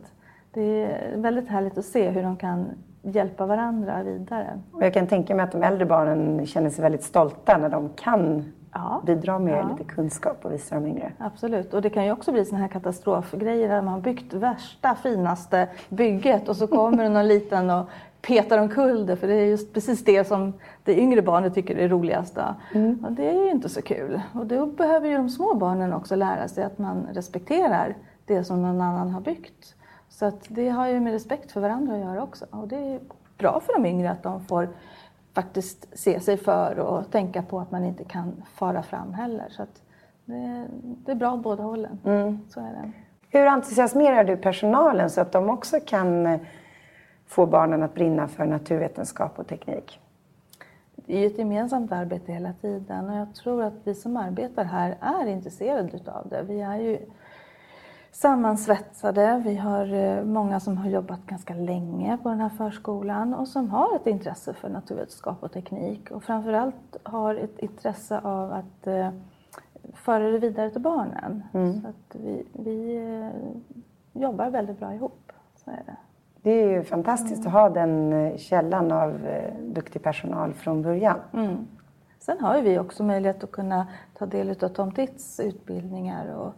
det 0.54 0.84
är 0.84 1.18
väldigt 1.18 1.48
härligt 1.48 1.78
att 1.78 1.86
se 1.86 2.10
hur 2.10 2.24
de 2.24 2.38
kan 2.38 2.66
hjälpa 3.02 3.46
varandra 3.46 4.04
vidare. 4.04 4.60
Och 4.72 4.84
jag 4.84 4.94
kan 4.94 5.08
tänka 5.08 5.36
mig 5.36 5.44
att 5.44 5.52
de 5.52 5.64
äldre 5.64 5.86
barnen 5.86 6.46
känner 6.46 6.70
sig 6.70 6.82
väldigt 6.82 7.04
stolta 7.04 7.58
när 7.58 7.70
de 7.70 7.90
kan 7.96 8.44
ja. 8.76 9.02
bidra 9.06 9.40
med 9.40 9.58
ja. 9.58 9.70
lite 9.70 9.94
kunskap 9.94 10.46
och 10.46 10.54
visa 10.54 10.76
de 10.76 10.88
yngre. 10.88 11.12
Absolut, 11.18 11.74
och 11.74 11.82
det 11.82 11.90
kan 11.90 12.06
ju 12.06 12.12
också 12.12 12.32
bli 12.32 12.46
sådana 12.46 12.62
här 12.62 12.72
katastrofgrejer 12.72 13.70
där 13.70 13.82
man 13.82 13.94
har 13.94 14.02
byggt 14.02 14.34
värsta 14.34 14.96
finaste 14.96 15.68
bygget 15.90 16.50
och 16.50 16.56
så 16.56 16.68
kommer 16.68 17.04
det 17.04 17.10
någon 17.10 17.28
liten 17.28 17.70
och 17.70 17.90
petar 18.22 18.58
omkull 18.58 19.06
det 19.06 19.16
för 19.16 19.28
det 19.28 19.34
är 19.34 19.46
just 19.46 19.74
precis 19.74 20.04
det 20.04 20.28
som 20.28 20.54
det 20.84 21.00
yngre 21.00 21.22
barnet 21.22 21.54
tycker 21.54 21.78
är 21.78 21.90
roligast. 21.90 22.38
Mm. 22.74 23.06
Och 23.06 23.12
det 23.12 23.30
är 23.30 23.46
ju 23.46 23.52
inte 23.52 23.70
så 23.70 23.82
kul. 23.82 24.22
Och 24.34 24.46
då 24.46 24.66
behöver 24.66 25.10
ju 25.10 25.18
de 25.18 25.30
små 25.30 25.54
barnen 25.54 25.94
också 25.94 26.16
lära 26.16 26.48
sig 26.48 26.64
att 26.64 26.78
man 26.78 27.08
respekterar 27.14 27.96
det 28.26 28.44
som 28.44 28.62
någon 28.62 28.82
annan 28.82 29.10
har 29.10 29.22
byggt. 29.22 29.76
Så 30.10 30.26
att 30.26 30.46
det 30.48 30.70
har 30.70 30.88
ju 30.88 31.00
med 31.00 31.14
respekt 31.14 31.52
för 31.52 31.62
varandra 31.62 31.94
att 31.94 32.00
göra 32.00 32.24
också. 32.24 32.46
Och 32.50 32.68
det 32.68 32.76
är 32.76 33.00
bra 33.38 33.60
för 33.60 33.74
de 33.74 33.86
yngre 33.86 34.12
att 34.12 34.24
de 34.24 34.46
får 34.46 34.70
faktiskt 35.36 36.00
se 36.00 36.20
sig 36.20 36.38
för 36.38 36.80
och 36.80 37.12
tänka 37.12 37.42
på 37.42 37.60
att 37.60 37.72
man 37.72 37.86
inte 37.86 38.04
kan 38.04 38.44
fara 38.54 38.84
fram 38.84 39.14
heller. 39.14 39.46
Så 39.50 39.66
det, 40.26 40.68
det, 41.06 41.12
är 41.12 41.16
bra 41.16 41.34
åt 41.34 41.44
båda 41.44 41.64
hållen. 41.64 42.00
Mm. 42.06 42.40
Så 42.50 42.60
är 42.60 42.64
det. 42.64 42.92
Hur 43.30 43.46
entusiasmerar 43.46 44.24
du 44.24 44.38
personalen 44.38 45.10
så 45.10 45.22
att 45.22 45.32
de 45.32 45.50
också 45.50 45.80
kan 45.86 46.26
eh, 46.26 46.40
få 47.28 47.46
barnen 47.46 47.84
att 47.84 47.94
brinna 47.94 48.28
för 48.28 48.46
naturvetenskap 48.46 49.40
och 49.40 49.48
teknik? 49.48 50.00
Det 50.96 51.24
är 51.24 51.28
ett 51.28 51.38
gemensamt 51.38 51.92
arbete 51.92 52.32
hela 52.32 52.54
tiden 52.54 53.10
och 53.10 53.16
jag 53.16 53.36
tror 53.36 53.64
att 53.64 53.74
vi 53.84 53.96
som 53.96 54.18
arbetar 54.18 54.64
här 54.64 54.98
är 55.02 55.26
intresserade 55.26 56.12
av 56.12 56.30
det. 56.30 56.44
Vi 56.44 56.62
är 56.62 56.78
ju 56.78 56.98
sammansvetsade. 58.16 59.42
Vi 59.46 59.56
har 59.56 59.94
eh, 59.94 60.24
många 60.24 60.60
som 60.60 60.78
har 60.78 60.90
jobbat 60.90 61.26
ganska 61.26 61.54
länge 61.54 62.18
på 62.24 62.30
den 62.30 62.40
här 62.40 62.50
förskolan 62.50 63.34
och 63.34 63.48
som 63.48 63.70
har 63.70 63.96
ett 63.96 64.08
intresse 64.08 64.54
för 64.54 64.70
naturvetenskap 64.70 65.44
och 65.44 65.52
teknik 65.52 66.12
och 66.12 66.24
framförallt 66.24 66.98
har 67.04 67.36
ett 67.36 67.60
intresse 67.60 68.20
av 68.20 68.54
att 68.54 68.88
eh, 68.88 69.10
föra 69.94 70.32
det 70.32 70.40
vidare 70.40 70.70
till 70.70 70.82
barnen. 70.82 71.44
Mm. 71.54 71.82
Så 71.82 71.88
att 71.88 72.16
vi, 72.16 72.46
vi 72.54 72.96
eh, 72.96 74.22
jobbar 74.22 74.50
väldigt 74.50 74.80
bra 74.80 74.94
ihop. 74.94 75.32
Så 75.56 75.72
är 75.72 75.84
det. 75.86 75.96
Det 76.42 76.52
är 76.52 76.70
ju 76.70 76.84
fantastiskt 76.84 77.46
att 77.46 77.54
ha 77.54 77.70
den 77.70 78.32
källan 78.38 78.92
av 78.92 79.28
duktig 79.62 80.04
personal 80.04 80.54
från 80.54 80.82
början. 80.82 81.20
Mm. 81.34 81.68
Sen 82.20 82.40
har 82.40 82.62
vi 82.62 82.80
också 82.80 83.04
möjlighet 83.04 83.44
att 83.44 83.52
kunna 83.52 83.88
ta 84.18 84.26
del 84.26 84.50
av 84.50 84.70
Tom 84.70 84.92
Tits 84.92 85.40
utbildningar 85.40 86.36
och 86.36 86.54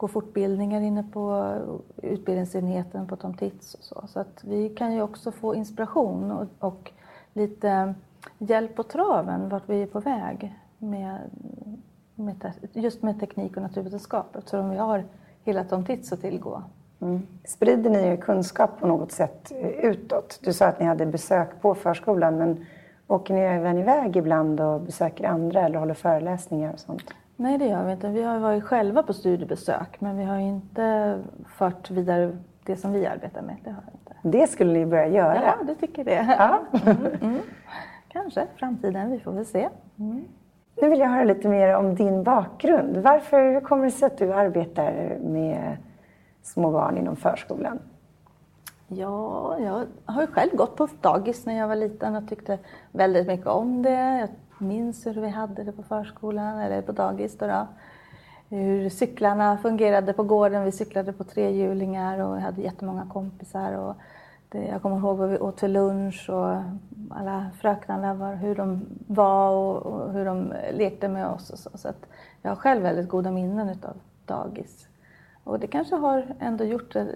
gå 0.00 0.08
fortbildningar 0.08 0.80
inne 0.80 1.02
på 1.02 1.54
utbildningsenheten 2.02 3.06
på 3.06 3.16
Tom 3.16 3.34
Tits 3.34 3.74
och 3.74 3.84
så. 3.84 4.04
Så 4.08 4.20
att 4.20 4.44
vi 4.44 4.68
kan 4.68 4.92
ju 4.92 5.02
också 5.02 5.32
få 5.32 5.54
inspiration 5.54 6.30
och, 6.30 6.46
och 6.58 6.92
lite 7.32 7.94
hjälp 8.38 8.74
på 8.76 8.82
traven 8.82 9.48
vart 9.48 9.68
vi 9.68 9.82
är 9.82 9.86
på 9.86 10.00
väg 10.00 10.54
med, 10.78 11.18
med 12.14 12.52
just 12.72 13.02
med 13.02 13.20
teknik 13.20 13.56
och 13.56 13.62
naturvetenskap 13.62 14.36
eftersom 14.36 14.70
vi 14.70 14.76
har 14.76 15.04
hela 15.44 15.64
Tom 15.64 15.84
Tits 15.84 16.12
att 16.12 16.20
tillgå. 16.20 16.62
Mm. 17.00 17.26
Sprider 17.44 17.90
ni 17.90 17.98
er 17.98 18.16
kunskap 18.16 18.80
på 18.80 18.86
något 18.86 19.12
sätt 19.12 19.52
utåt? 19.82 20.40
Du 20.42 20.52
sa 20.52 20.66
att 20.66 20.80
ni 20.80 20.86
hade 20.86 21.06
besök 21.06 21.60
på 21.60 21.74
förskolan 21.74 22.38
men 22.38 22.66
åker 23.06 23.34
ni 23.34 23.40
även 23.40 23.78
iväg 23.78 24.16
ibland 24.16 24.60
och 24.60 24.80
besöker 24.80 25.24
andra 25.24 25.60
eller 25.60 25.78
håller 25.78 25.94
föreläsningar 25.94 26.72
och 26.72 26.80
sånt? 26.80 27.14
Nej, 27.40 27.58
det 27.58 27.66
gör 27.66 27.84
vi 27.84 27.92
inte. 27.92 28.08
Vi 28.08 28.22
har 28.22 28.38
varit 28.38 28.64
själva 28.64 29.02
på 29.02 29.12
studiebesök 29.12 30.00
men 30.00 30.16
vi 30.16 30.24
har 30.24 30.38
inte 30.38 31.18
fört 31.46 31.90
vidare 31.90 32.36
det 32.64 32.76
som 32.76 32.92
vi 32.92 33.06
arbetar 33.06 33.42
med. 33.42 33.56
Det, 33.64 33.70
har 33.70 33.82
inte. 33.92 34.38
det 34.38 34.46
skulle 34.46 34.72
ni 34.72 34.86
börja 34.86 35.08
göra? 35.08 35.42
Ja, 35.44 35.64
det 35.66 35.74
tycker 35.74 36.04
det. 36.04 36.36
Ja. 36.38 36.60
Mm, 36.86 37.06
mm. 37.20 37.40
Kanske 38.08 38.46
framtiden, 38.56 39.10
vi 39.10 39.20
får 39.20 39.32
väl 39.32 39.46
se. 39.46 39.68
Mm. 39.98 40.24
Nu 40.82 40.88
vill 40.88 41.00
jag 41.00 41.08
höra 41.08 41.24
lite 41.24 41.48
mer 41.48 41.76
om 41.76 41.94
din 41.94 42.22
bakgrund. 42.22 42.96
Varför, 42.96 43.52
hur 43.52 43.60
kommer 43.60 43.84
det 43.84 43.90
sig 43.90 44.06
att 44.06 44.18
du 44.18 44.32
arbetar 44.32 45.18
med 45.20 45.76
små 46.42 46.70
barn 46.70 46.96
inom 46.96 47.16
förskolan? 47.16 47.78
Ja, 48.88 49.58
jag 49.58 49.86
har 50.04 50.20
ju 50.20 50.26
själv 50.26 50.56
gått 50.56 50.76
på 50.76 50.88
dagis 51.00 51.46
när 51.46 51.58
jag 51.58 51.68
var 51.68 51.76
liten 51.76 52.16
och 52.16 52.28
tyckte 52.28 52.58
väldigt 52.92 53.26
mycket 53.26 53.46
om 53.46 53.82
det. 53.82 54.18
Jag 54.18 54.28
minns 54.60 55.06
hur 55.06 55.14
vi 55.14 55.28
hade 55.28 55.64
det 55.64 55.72
på 55.72 55.82
förskolan, 55.82 56.58
eller 56.58 56.82
på 56.82 56.92
dagis. 56.92 57.38
Då, 57.38 57.46
då. 57.46 57.66
Hur 58.48 58.88
cyklarna 58.88 59.58
fungerade 59.58 60.12
på 60.12 60.22
gården. 60.22 60.64
Vi 60.64 60.72
cyklade 60.72 61.12
på 61.12 61.24
trehjulingar 61.24 62.18
och 62.18 62.36
jag 62.36 62.40
hade 62.40 62.62
jättemånga 62.62 63.06
kompisar. 63.12 63.72
Och 63.72 63.96
det, 64.48 64.64
jag 64.64 64.82
kommer 64.82 64.96
ihåg 64.96 65.18
vad 65.18 65.28
vi 65.28 65.38
åt 65.38 65.56
till 65.56 65.72
lunch 65.72 66.30
och 66.30 66.62
alla 67.10 67.50
fröknarna, 67.60 68.14
var, 68.14 68.34
hur 68.34 68.54
de 68.54 68.86
var 69.06 69.50
och, 69.50 69.76
och, 69.76 70.12
hur 70.12 70.24
de 70.24 70.52
lekte 70.72 71.08
med 71.08 71.28
oss. 71.28 71.50
Och 71.50 71.58
så 71.58 71.70
så 71.74 71.88
jag 72.42 72.50
har 72.50 72.56
själv 72.56 72.82
väldigt 72.82 73.08
goda 73.08 73.30
minnen 73.30 73.68
av 73.68 73.96
dagis. 74.24 74.88
Och 75.44 75.60
det 75.60 75.66
kanske 75.66 75.96
har 75.96 76.26
ändå 76.38 76.64
gjort 76.64 76.96
eh, 76.96 77.06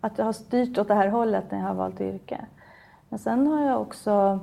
att 0.00 0.18
jag 0.18 0.24
har 0.24 0.32
styrt 0.32 0.78
åt 0.78 0.88
det 0.88 0.94
här 0.94 1.08
hållet 1.08 1.50
när 1.50 1.58
jag 1.58 1.66
har 1.66 1.74
valt 1.74 2.00
yrke. 2.00 2.46
Men 3.08 3.18
sen 3.18 3.46
har 3.46 3.66
jag 3.66 3.80
också 3.80 4.40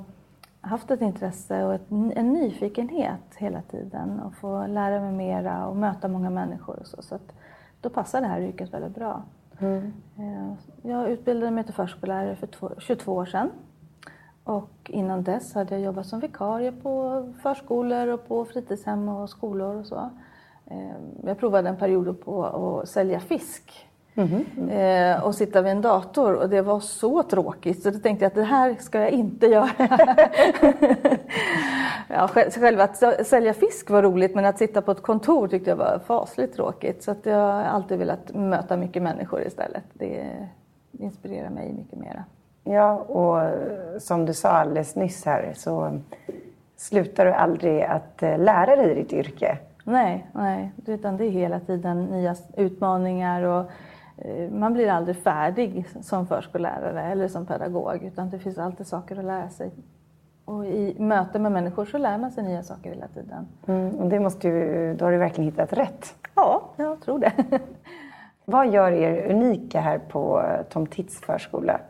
haft 0.66 0.90
ett 0.90 1.00
intresse 1.00 1.64
och 1.64 1.74
ett, 1.74 1.90
en 1.90 2.32
nyfikenhet 2.32 3.34
hela 3.36 3.62
tiden 3.62 4.20
och 4.20 4.34
få 4.34 4.66
lära 4.66 5.00
mig 5.00 5.12
mera 5.12 5.66
och 5.66 5.76
möta 5.76 6.08
många 6.08 6.30
människor 6.30 6.78
och 6.80 6.86
så. 6.86 7.02
Så 7.02 7.14
att 7.14 7.32
då 7.80 7.90
passar 7.90 8.20
det 8.20 8.26
här 8.26 8.40
yrket 8.40 8.74
väldigt 8.74 8.94
bra. 8.94 9.22
Mm. 9.58 9.92
Eh, 10.18 10.52
jag 10.82 11.10
utbildade 11.10 11.50
mig 11.50 11.64
till 11.64 11.74
förskollärare 11.74 12.36
för 12.36 12.80
22 12.80 13.12
år 13.12 13.26
sedan. 13.26 13.50
Och 14.44 14.90
innan 14.90 15.22
dess 15.22 15.54
hade 15.54 15.74
jag 15.74 15.84
jobbat 15.84 16.06
som 16.06 16.20
vikarie 16.20 16.72
på 16.72 17.24
förskolor 17.42 18.08
och 18.08 18.28
på 18.28 18.44
fritidshem 18.44 19.08
och 19.08 19.30
skolor 19.30 19.76
och 19.76 19.86
så. 19.86 20.10
Eh, 20.66 20.96
jag 21.24 21.38
provade 21.38 21.68
en 21.68 21.76
period 21.76 22.20
på 22.20 22.44
att 22.44 22.88
sälja 22.88 23.20
fisk 23.20 23.88
Mm 24.16 24.44
och 25.22 25.34
sitta 25.34 25.62
vid 25.62 25.72
en 25.72 25.82
dator 25.82 26.34
och 26.34 26.48
det 26.48 26.62
var 26.62 26.80
så 26.80 27.22
tråkigt 27.22 27.82
så 27.82 27.90
då 27.90 27.98
tänkte 27.98 28.24
jag 28.24 28.30
att 28.30 28.34
det 28.34 28.42
här 28.42 28.76
ska 28.80 29.00
jag 29.00 29.10
inte 29.10 29.46
göra. 29.46 29.70
ja, 32.08 32.28
själva 32.28 32.84
att 32.84 33.26
sälja 33.26 33.54
fisk 33.54 33.90
var 33.90 34.02
roligt 34.02 34.34
men 34.34 34.44
att 34.44 34.58
sitta 34.58 34.82
på 34.82 34.90
ett 34.90 35.02
kontor 35.02 35.48
tyckte 35.48 35.70
jag 35.70 35.76
var 35.76 36.00
fasligt 36.06 36.54
tråkigt 36.54 37.02
så 37.02 37.10
att 37.10 37.26
jag 37.26 37.36
har 37.36 37.62
alltid 37.62 37.98
velat 37.98 38.34
möta 38.34 38.76
mycket 38.76 39.02
människor 39.02 39.46
istället. 39.46 39.84
Det 39.92 40.26
inspirerar 40.92 41.50
mig 41.50 41.72
mycket 41.72 41.98
mera. 41.98 42.24
Ja, 42.64 42.96
och 42.96 43.50
som 44.02 44.26
du 44.26 44.34
sa 44.34 44.48
alldeles 44.48 44.96
nyss 44.96 45.24
här 45.24 45.52
så 45.56 46.00
slutar 46.76 47.24
du 47.24 47.32
aldrig 47.32 47.82
att 47.82 48.22
eh, 48.22 48.38
lära 48.38 48.76
dig 48.76 48.94
ditt 48.94 49.12
yrke. 49.12 49.58
Nej, 49.84 50.26
nej, 50.32 50.72
utan 50.86 51.16
det 51.16 51.24
är 51.24 51.30
hela 51.30 51.60
tiden 51.60 52.04
nya 52.04 52.36
utmaningar 52.56 53.42
och 53.42 53.70
Eh, 53.70 53.70
man 54.50 54.72
blir 54.72 54.88
aldrig 54.88 55.16
färdig 55.16 55.86
som 56.00 56.26
förskollärare 56.26 57.02
eller 57.02 57.28
som 57.28 57.46
pedagog 57.46 58.02
utan 58.02 58.30
det 58.30 58.38
finns 58.38 58.58
alltid 58.58 58.86
saker 58.86 59.18
att 59.18 59.24
lära 59.24 59.48
sig. 59.48 59.70
Och 60.44 60.66
i 60.66 60.96
möte 60.98 61.38
med 61.38 61.52
människor 61.52 61.84
så 61.84 61.98
lär 61.98 62.18
man 62.18 62.30
sig 62.30 62.44
nya 62.44 62.62
saker 62.62 62.90
hela 62.90 63.08
tiden. 63.08 63.48
Mm, 63.66 63.94
och 63.94 64.08
det 64.08 64.20
måste 64.20 64.48
ju, 64.48 64.94
då 64.94 65.04
har 65.04 65.12
du 65.12 65.18
verkligen 65.18 65.50
hittat 65.50 65.72
rätt. 65.72 66.14
Ja, 66.34 66.62
jag 66.76 67.00
tror 67.00 67.18
det. 67.18 67.32
Vad 68.44 68.72
gör 68.72 68.92
er 68.92 69.30
unika 69.30 69.80
här 69.80 69.98
på 69.98 70.42
Tom 70.70 70.86
Tits 70.86 71.20
förskola? 71.20 71.80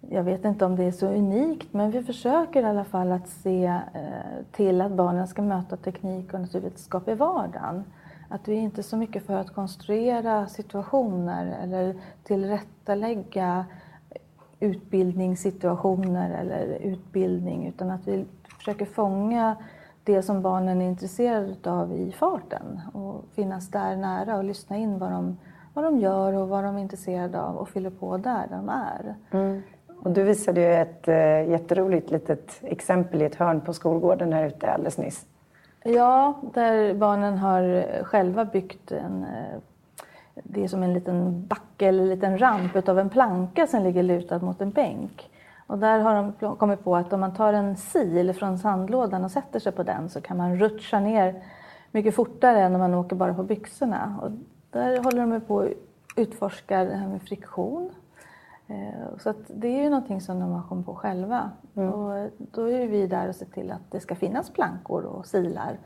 Jag 0.00 0.22
vet 0.22 0.44
inte 0.44 0.64
om 0.64 0.76
det 0.76 0.84
är 0.84 0.92
så 0.92 1.06
unikt 1.06 1.72
men 1.72 1.90
vi 1.90 2.02
försöker 2.02 2.62
i 2.62 2.64
alla 2.64 2.84
fall 2.84 3.12
att 3.12 3.28
se 3.28 3.64
eh, 3.66 4.44
till 4.52 4.80
att 4.80 4.92
barnen 4.92 5.28
ska 5.28 5.42
möta 5.42 5.76
teknik 5.76 6.34
och 6.34 6.40
naturvetenskap 6.40 7.08
i 7.08 7.14
vardagen. 7.14 7.84
Att 8.32 8.48
vi 8.48 8.54
inte 8.54 8.80
är 8.80 8.82
så 8.82 8.96
mycket 8.96 9.26
för 9.26 9.34
att 9.34 9.54
konstruera 9.54 10.46
situationer 10.46 11.56
eller 11.62 11.96
tillrättalägga 12.24 13.66
utbildningssituationer 14.60 16.30
eller 16.30 16.78
utbildning 16.82 17.66
utan 17.66 17.90
att 17.90 18.08
vi 18.08 18.24
försöker 18.58 18.86
fånga 18.86 19.56
det 20.04 20.22
som 20.22 20.42
barnen 20.42 20.82
är 20.82 20.86
intresserade 20.86 21.70
av 21.70 21.92
i 21.92 22.12
farten 22.12 22.80
och 22.92 23.24
finnas 23.34 23.68
där 23.68 23.96
nära 23.96 24.36
och 24.36 24.44
lyssna 24.44 24.76
in 24.76 24.98
vad 24.98 25.10
de, 25.10 25.38
vad 25.74 25.84
de 25.84 25.98
gör 25.98 26.32
och 26.32 26.48
vad 26.48 26.64
de 26.64 26.76
är 26.76 26.80
intresserade 26.80 27.40
av 27.40 27.56
och 27.56 27.68
fyller 27.68 27.90
på 27.90 28.16
där, 28.16 28.46
där 28.48 28.56
de 28.56 28.68
är. 28.68 29.14
Mm. 29.30 29.62
Och 30.02 30.10
du 30.10 30.22
visade 30.22 30.60
ju 30.60 30.72
ett 30.72 31.08
äh, 31.08 31.50
jätteroligt 31.50 32.10
litet 32.10 32.60
exempel 32.62 33.22
i 33.22 33.24
ett 33.24 33.34
hörn 33.34 33.60
på 33.60 33.72
skolgården 33.72 34.32
här 34.32 34.46
ute 34.46 34.70
alldeles 34.70 34.98
nyss. 34.98 35.26
Ja, 35.84 36.40
där 36.54 36.94
barnen 36.94 37.38
har 37.38 37.62
eh, 37.62 38.04
själva 38.04 38.44
byggt 38.44 38.92
en 38.92 39.24
eh, 39.24 39.58
det 40.34 40.64
är 40.64 40.68
som 40.68 40.82
en 40.82 40.94
liten 40.94 41.46
backe 41.46 41.86
eller 41.86 42.02
en 42.02 42.08
liten 42.08 42.38
ramp 42.38 42.88
av 42.88 42.98
en 42.98 43.10
planka 43.10 43.66
som 43.66 43.82
ligger 43.82 44.02
lutad 44.02 44.38
mot 44.38 44.60
en 44.60 44.70
bänk. 44.70 45.30
Och 45.66 45.78
där 45.78 46.00
har 46.00 46.32
de 46.40 46.56
kommit 46.56 46.84
på 46.84 46.96
att 46.96 47.12
om 47.12 47.20
man 47.20 47.34
tar 47.34 47.52
en 47.52 47.76
sil 47.90 48.28
från 48.32 48.58
sandlådan 48.58 49.24
och 49.24 49.30
sätter 49.30 49.60
sig 49.60 49.72
på 49.72 49.82
den 49.82 50.08
så 50.08 50.20
kan 50.20 50.36
man 50.36 50.56
rutscha 50.56 51.00
ner 51.00 51.42
mycket 51.90 52.14
fortare 52.14 52.60
än 52.60 52.74
om 52.74 52.80
man 52.80 52.94
åker 52.94 53.16
bara 53.16 53.34
på 53.34 53.42
byxorna. 53.42 54.18
Och 54.22 54.30
där 54.70 54.98
håller 54.98 55.26
de 55.26 55.40
på 55.40 55.60
att 55.60 55.68
utforska 56.16 56.84
det 56.84 56.94
här 56.94 57.08
med 57.08 57.22
friktion 57.22 57.90
Eh, 58.72 59.18
så 59.18 59.34
det 59.48 59.68
är 59.68 59.82
ju 59.82 59.90
någonting 59.90 60.20
som 60.20 60.40
de 60.40 60.52
har 60.52 60.62
kommit 60.62 60.86
på 60.86 60.94
själva. 60.94 61.50
Mm. 61.76 61.92
Och 61.92 62.30
då 62.38 62.70
är 62.70 62.86
vi 62.86 63.06
där 63.06 63.28
och 63.28 63.34
ser 63.34 63.46
till 63.46 63.70
att 63.70 63.90
det 63.90 64.00
ska 64.00 64.14
finnas 64.14 64.50
plankor 64.50 65.04
och 65.04 65.26
silar 65.26 65.78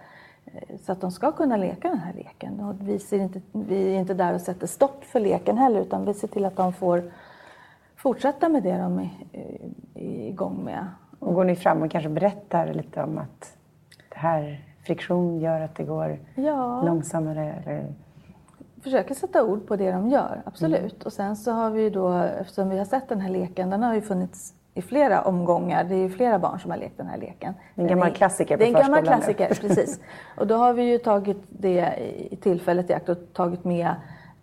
eh, 0.45 0.77
så 0.81 0.93
att 0.93 1.01
de 1.01 1.11
ska 1.11 1.33
kunna 1.33 1.57
leka 1.57 1.89
den 1.89 1.99
här 1.99 2.13
leken. 2.13 2.61
Och 2.61 2.89
vi, 2.89 2.99
ser 2.99 3.19
inte, 3.19 3.41
vi 3.53 3.95
är 3.95 3.99
inte 3.99 4.15
där 4.15 4.35
och 4.35 4.41
sätter 4.41 4.67
stopp 4.67 5.05
för 5.05 5.21
leken 5.21 5.59
heller 5.59 5.81
utan 5.81 6.05
vi 6.05 6.15
ser 6.15 6.29
till 6.29 6.45
att 6.45 6.57
de 6.57 6.73
får 6.73 7.03
fortsätta 7.97 8.49
med 8.49 8.63
det 8.63 8.79
de 8.79 8.99
är, 8.99 9.11
är 9.95 10.29
igång 10.29 10.65
med. 10.65 10.87
Och 11.19 11.35
går 11.35 11.45
ni 11.45 11.57
fram 11.57 11.83
och 11.83 11.91
kanske 11.91 12.09
berättar 12.09 12.75
lite 12.75 13.03
om 13.03 13.19
att 13.19 13.57
det 14.09 14.19
här 14.19 14.65
friktion 14.85 15.41
gör 15.41 15.61
att 15.61 15.75
det 15.75 15.85
går 15.85 16.19
ja. 16.35 16.83
långsammare? 16.83 17.53
Eller? 17.53 17.95
Försöker 18.87 19.15
sätta 19.15 19.45
ord 19.45 19.67
på 19.67 19.77
det 19.77 19.93
de 19.93 20.09
gör, 20.09 20.43
absolut. 20.45 20.81
Mm. 20.81 21.03
Och 21.05 21.13
sen 21.13 21.37
så 21.37 21.53
har 21.53 21.71
vi 21.71 21.91
då, 21.91 22.13
eftersom 22.13 22.69
vi 22.69 22.79
har 22.79 22.85
sett 22.85 23.09
den 23.09 23.21
här 23.21 23.31
leken, 23.31 23.71
den 23.71 23.83
har 23.83 23.95
ju 23.95 24.01
funnits 24.01 24.55
i 24.75 24.83
flera 24.83 25.23
omgångar. 25.23 25.85
Det 25.85 25.95
är 25.95 25.99
ju 25.99 26.11
flera 26.11 26.39
barn 26.39 26.61
som 26.61 26.71
har 26.71 26.79
lekt 26.79 26.97
den 26.97 27.07
här 27.07 27.19
leken. 27.19 27.55
En 27.75 27.87
gammal 27.87 28.11
klassiker 28.11 28.57
på 28.57 28.59
Det 28.59 28.65
är 28.65 28.75
en 28.75 28.83
gammal 28.83 29.05
klassiker, 29.05 29.49
precis. 29.61 30.01
Och 30.37 30.47
då 30.47 30.55
har 30.55 30.73
vi 30.73 30.83
ju 30.83 30.99
tagit 30.99 31.43
det 31.49 31.95
i 32.31 32.37
tillfället 32.37 32.91
i 32.91 32.95
akt 32.95 33.09
och 33.09 33.19
tagit 33.33 33.65
med 33.65 33.95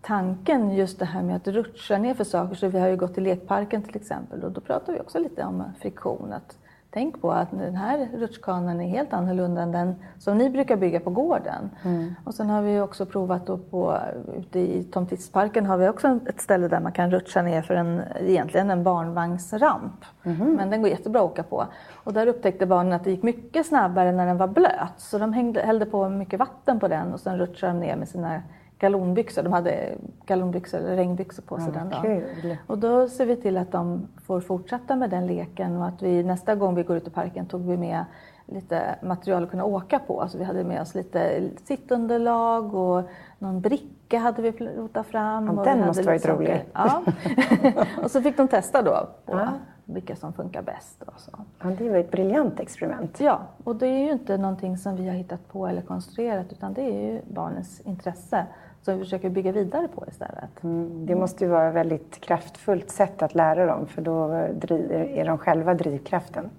tanken 0.01 0.71
just 0.71 0.99
det 0.99 1.05
här 1.05 1.21
med 1.21 1.35
att 1.35 1.47
rutscha 1.47 1.97
ner 1.97 2.13
för 2.13 2.23
saker. 2.23 2.55
Så 2.55 2.67
vi 2.67 2.79
har 2.79 2.87
ju 2.87 2.97
gått 2.97 3.13
till 3.13 3.23
lekparken 3.23 3.81
till 3.83 3.95
exempel 3.95 4.43
och 4.43 4.51
då 4.51 4.61
pratar 4.61 4.93
vi 4.93 4.99
också 4.99 5.19
lite 5.19 5.43
om 5.43 5.63
friktion. 5.81 6.33
Att 6.33 6.57
tänk 6.93 7.21
på 7.21 7.31
att 7.31 7.51
den 7.51 7.75
här 7.75 8.09
rutschkanan 8.13 8.81
är 8.81 8.87
helt 8.87 9.13
annorlunda 9.13 9.61
än 9.61 9.71
den 9.71 9.95
som 10.17 10.37
ni 10.37 10.49
brukar 10.49 10.77
bygga 10.77 10.99
på 10.99 11.09
gården. 11.09 11.69
Mm. 11.83 12.15
Och 12.23 12.33
sen 12.33 12.49
har 12.49 12.61
vi 12.61 12.79
också 12.79 13.05
provat 13.05 13.47
då 13.47 13.57
på, 13.57 13.97
ute 14.37 14.59
i 14.59 14.83
Tomtidsparken 14.83 15.65
har 15.65 15.77
vi 15.77 15.89
också 15.89 16.19
ett 16.29 16.41
ställe 16.41 16.67
där 16.67 16.79
man 16.79 16.91
kan 16.91 17.11
rutscha 17.11 17.41
ner 17.41 17.61
för 17.61 17.73
en, 17.73 18.01
egentligen 18.19 18.69
en 18.69 18.83
barnvagnsramp. 18.83 20.05
Mm. 20.23 20.53
Men 20.53 20.69
den 20.69 20.81
går 20.81 20.89
jättebra 20.89 21.21
att 21.21 21.31
åka 21.31 21.43
på. 21.43 21.65
Och 21.93 22.13
där 22.13 22.27
upptäckte 22.27 22.65
barnen 22.65 22.93
att 22.93 23.03
det 23.03 23.11
gick 23.11 23.23
mycket 23.23 23.65
snabbare 23.65 24.11
när 24.11 24.25
den 24.25 24.37
var 24.37 24.47
blöt. 24.47 24.93
Så 24.97 25.17
de 25.17 25.33
hängde, 25.33 25.61
hällde 25.61 25.85
på 25.85 26.09
mycket 26.09 26.39
vatten 26.39 26.79
på 26.79 26.87
den 26.87 27.13
och 27.13 27.19
sen 27.19 27.37
rutschade 27.37 27.73
de 27.73 27.79
ner 27.79 27.95
med 27.95 28.09
sina 28.09 28.41
galonbyxor. 28.83 29.43
De 29.43 29.53
hade 29.53 29.95
galonbyxor 30.25 30.77
eller 30.77 30.95
regnbyxor 30.95 31.43
på 31.43 31.57
sig 31.57 31.67
Ja, 31.73 31.79
den 31.79 31.89
vad 31.89 32.03
dagen. 32.03 32.21
kul. 32.41 32.57
Och 32.67 32.77
då 32.77 33.07
ser 33.09 33.25
vi 33.25 33.35
till 33.35 33.57
att 33.57 33.71
de 33.71 34.07
får 34.25 34.39
fortsätta 34.41 34.95
med 34.95 35.09
den 35.09 35.27
leken 35.27 35.77
och 35.77 35.85
att 35.87 36.01
vi 36.01 36.23
nästa 36.23 36.55
gång 36.55 36.75
vi 36.75 36.83
går 36.83 36.97
ut 36.97 37.07
i 37.07 37.09
parken 37.09 37.45
tog 37.45 37.61
vi 37.67 37.77
med 37.77 38.05
lite 38.45 38.95
material 39.03 39.43
att 39.43 39.49
kunna 39.51 39.65
åka 39.65 39.99
på. 39.99 40.21
Alltså 40.21 40.37
vi 40.37 40.43
hade 40.43 40.63
med 40.63 40.81
oss 40.81 40.95
lite 40.95 41.43
sittunderlag 41.63 42.75
och 42.75 43.03
någon 43.39 43.61
bricka 43.61 44.19
hade 44.19 44.41
vi 44.41 44.51
rotat 44.51 45.05
fram. 45.07 45.45
Ja, 45.45 45.51
och 45.53 45.65
den 45.65 45.85
måste 45.85 46.03
varit 46.03 46.21
saker. 46.21 46.35
rolig. 46.35 46.65
Ja. 46.73 47.03
och 48.03 48.11
så 48.11 48.21
fick 48.21 48.37
de 48.37 48.47
testa 48.47 48.81
då 48.81 49.07
på 49.25 49.33
Ja. 49.39 49.47
vilka 49.85 50.15
som 50.15 50.33
funkar 50.33 50.61
bäst. 50.61 51.03
Och 51.03 51.19
så. 51.19 51.31
Ja, 51.63 51.69
det 51.77 51.89
var 51.89 51.97
ett 51.97 52.11
briljant 52.11 52.59
experiment. 52.59 53.19
Ja, 53.19 53.39
och 53.63 53.75
det 53.75 53.87
är 53.87 53.99
ju 54.05 54.11
inte 54.11 54.37
någonting 54.37 54.77
som 54.77 54.95
vi 54.95 55.07
har 55.07 55.15
hittat 55.15 55.47
på 55.51 55.67
eller 55.67 55.81
konstruerat 55.81 56.51
utan 56.51 56.73
det 56.73 56.81
är 56.81 57.11
ju 57.11 57.21
barnens 57.33 57.81
intresse 57.81 58.45
som 58.83 58.97
vi 58.97 59.03
försöker 59.03 59.29
bygga 59.29 59.51
vidare 59.51 59.87
på 59.87 60.03
istället. 60.07 60.63
Mm, 60.63 61.05
Det 61.05 61.15
måste 61.15 61.43
ju 61.45 61.49
vara 61.49 61.67
ett 61.69 61.75
väldigt 61.75 62.21
kraftfullt 62.21 62.89
sätt 62.89 63.21
att 63.21 63.35
lära 63.35 63.65
dem 63.65 63.87
för 63.87 64.01
då 64.01 64.27
är 64.31 65.25
de 65.25 65.37
själva 65.37 65.73
drivkraften 65.73 66.49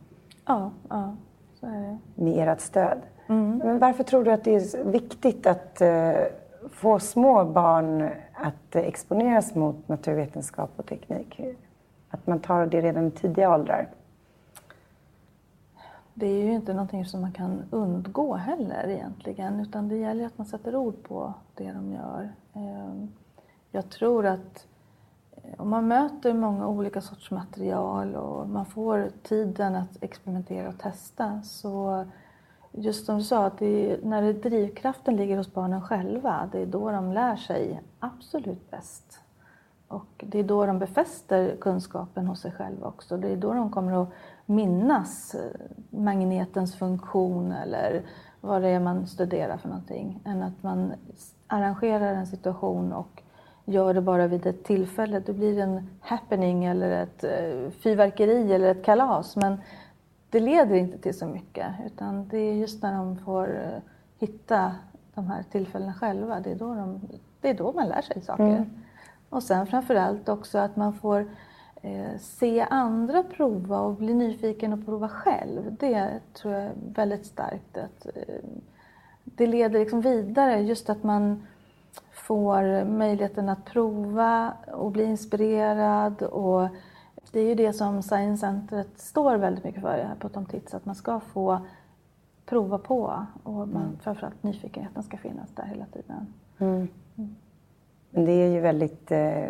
Ja, 0.46 0.70
ja, 0.88 1.16
så 1.60 1.66
är 1.66 1.70
det. 2.14 2.22
med 2.24 2.48
ert 2.48 2.60
stöd. 2.60 2.98
Mm. 3.28 3.58
Men 3.64 3.78
varför 3.78 4.04
tror 4.04 4.24
du 4.24 4.32
att 4.32 4.44
det 4.44 4.54
är 4.54 4.84
viktigt 4.84 5.46
att 5.46 5.80
eh, 5.80 6.12
få 6.72 6.98
små 6.98 7.44
barn 7.44 8.08
att 8.32 8.76
exponeras 8.76 9.54
mot 9.54 9.88
naturvetenskap 9.88 10.70
och 10.76 10.86
teknik? 10.86 11.40
Att 12.10 12.26
man 12.26 12.38
tar 12.40 12.66
det 12.66 12.80
redan 12.80 13.06
i 13.06 13.10
tidiga 13.10 13.54
åldrar? 13.54 13.86
Det 16.14 16.26
är 16.26 16.44
ju 16.44 16.52
inte 16.52 16.72
någonting 16.72 17.06
som 17.06 17.20
man 17.20 17.32
kan 17.32 17.62
undgå 17.70 18.34
heller 18.34 18.88
egentligen 18.88 19.60
utan 19.60 19.88
det 19.88 19.96
gäller 19.96 20.26
att 20.26 20.38
man 20.38 20.46
sätter 20.46 20.76
ord 20.76 21.02
på 21.02 21.34
det 21.54 21.72
de 21.72 21.92
gör. 21.92 22.32
Ehm, 22.52 23.08
jag 23.70 23.90
tror 23.90 24.26
att 24.26 24.66
eh, 25.36 25.60
om 25.60 25.70
man 25.70 25.88
möter 25.88 26.34
många 26.34 26.68
olika 26.68 27.00
sorts 27.00 27.30
material 27.30 28.14
och 28.14 28.48
man 28.48 28.66
får 28.66 29.10
tiden 29.22 29.76
att 29.76 30.02
experimentera 30.02 30.68
och 30.68 30.78
testa 30.78 31.42
så 31.42 32.04
just 32.72 33.06
som 33.06 33.18
du 33.18 33.24
sa, 33.24 33.46
att 33.46 33.58
det 33.58 33.90
är, 33.90 33.98
när 34.02 34.22
det 34.22 34.32
drivkraften 34.32 35.16
ligger 35.16 35.36
hos 35.36 35.52
barnen 35.52 35.82
själva, 35.82 36.48
det 36.52 36.58
är 36.58 36.66
då 36.66 36.90
de 36.90 37.12
lär 37.12 37.36
sig 37.36 37.82
absolut 37.98 38.70
bäst. 38.70 39.20
Och 39.88 40.24
det 40.26 40.38
är 40.38 40.44
då 40.44 40.66
de 40.66 40.78
befäster 40.78 41.56
kunskapen 41.60 42.26
hos 42.26 42.40
sig 42.40 42.52
själva 42.52 42.86
också. 42.86 43.16
Det 43.16 43.28
är 43.28 43.36
då 43.36 43.54
de 43.54 43.70
kommer 43.70 44.02
att 44.02 44.08
minnas 44.46 45.34
eh, 45.34 45.60
magnetens 45.90 46.74
funktion 46.74 47.52
eller 47.52 48.02
vad 48.40 48.62
det 48.62 48.68
är 48.68 48.80
man 48.80 49.06
studerar 49.06 49.56
för 49.56 49.68
någonting. 49.68 50.20
Än 50.24 50.42
att 50.42 50.62
man 50.62 50.92
arrangerar 51.46 52.14
en 52.14 52.26
situation 52.26 52.92
och 52.92 53.22
gör 53.64 53.94
det 53.94 54.00
bara 54.00 54.26
vid 54.26 54.46
ett 54.46 54.64
tillfälle. 54.64 55.20
Då 55.20 55.32
blir 55.32 55.56
det 55.56 55.62
en 55.62 55.90
happening 56.00 56.64
eller 56.64 56.90
ett 57.02 57.24
eh, 57.24 57.70
fyrverkeri 57.70 58.52
eller 58.52 58.70
ett 58.70 58.84
kalas. 58.84 59.36
Men 59.36 59.60
det 60.30 60.40
leder 60.40 60.74
inte 60.74 60.98
till 60.98 61.18
så 61.18 61.26
mycket. 61.26 61.66
Utan 61.86 62.28
det 62.28 62.38
är 62.38 62.54
just 62.54 62.82
när 62.82 62.96
de 62.96 63.18
får 63.18 63.56
eh, 63.56 63.78
hitta 64.18 64.74
de 65.14 65.26
här 65.26 65.42
tillfällena 65.50 65.94
själva. 65.94 66.40
Det 66.40 66.50
är 66.50 66.56
då, 66.56 66.74
de, 66.74 67.00
det 67.40 67.50
är 67.50 67.54
då 67.54 67.72
man 67.72 67.88
lär 67.88 68.02
sig 68.02 68.22
saker. 68.22 68.44
Mm. 68.44 68.70
Och 69.28 69.42
sen 69.42 69.66
framförallt 69.66 70.28
också 70.28 70.58
att 70.58 70.76
man 70.76 70.92
får 70.92 71.26
se 72.18 72.66
andra 72.70 73.22
prova 73.22 73.80
och 73.80 73.94
bli 73.94 74.14
nyfiken 74.14 74.72
och 74.72 74.84
prova 74.84 75.08
själv. 75.08 75.76
Det 75.80 76.20
tror 76.32 76.54
jag 76.54 76.62
är 76.62 76.72
väldigt 76.94 77.26
starkt. 77.26 77.76
Att, 77.76 78.06
eh, 78.06 78.34
det 79.24 79.46
leder 79.46 79.80
liksom 79.80 80.00
vidare, 80.00 80.60
just 80.60 80.90
att 80.90 81.02
man 81.02 81.46
får 82.12 82.84
möjligheten 82.84 83.48
att 83.48 83.64
prova 83.64 84.52
och 84.72 84.90
bli 84.90 85.04
inspirerad. 85.04 86.22
Och 86.22 86.68
det 87.30 87.40
är 87.40 87.48
ju 87.48 87.54
det 87.54 87.72
som 87.72 88.02
Science 88.02 88.40
Centret 88.40 88.98
står 88.98 89.36
väldigt 89.36 89.64
mycket 89.64 89.82
för 89.82 89.88
här 89.88 90.14
på 90.18 90.28
Tom 90.28 90.46
Tits, 90.46 90.74
att 90.74 90.86
man 90.86 90.94
ska 90.94 91.20
få 91.20 91.60
prova 92.46 92.78
på 92.78 93.26
och 93.42 93.68
man, 93.68 93.98
framförallt 94.02 94.42
nyfikenheten 94.42 95.02
ska 95.02 95.16
finnas 95.16 95.50
där 95.54 95.64
hela 95.64 95.86
tiden. 95.86 96.34
Mm. 96.58 96.88
Men 98.14 98.24
det 98.24 98.32
är 98.32 98.48
ju 98.48 98.60
väldigt, 98.60 99.10
eh, 99.10 99.44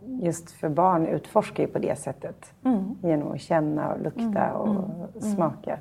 just 0.00 0.50
för 0.50 0.68
barn 0.68 1.06
utforskar 1.06 1.62
ju 1.62 1.68
på 1.68 1.78
det 1.78 1.98
sättet. 1.98 2.52
Mm. 2.64 2.98
Genom 3.02 3.32
att 3.32 3.40
känna 3.40 3.92
och 3.92 4.00
lukta 4.00 4.52
och 4.52 5.22
smaka. 5.22 5.78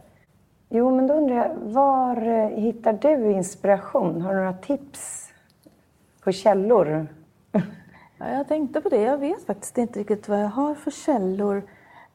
Jo, 0.69 0.95
men 0.95 1.07
då 1.07 1.13
undrar 1.13 1.35
jag, 1.35 1.55
var 1.55 2.27
eh, 2.27 2.47
hittar 2.47 2.93
du 2.93 3.31
inspiration? 3.31 4.21
Har 4.21 4.33
du 4.33 4.39
några 4.39 4.53
tips 4.53 5.33
på 6.23 6.31
källor? 6.31 7.07
Ja, 8.19 8.29
jag 8.29 8.47
tänkte 8.47 8.81
på 8.81 8.89
det. 8.89 9.01
Jag 9.01 9.17
vet 9.17 9.45
faktiskt 9.45 9.77
inte 9.77 9.99
riktigt 9.99 10.27
vad 10.27 10.43
jag 10.43 10.49
har 10.49 10.75
för 10.75 10.91
källor. 10.91 11.63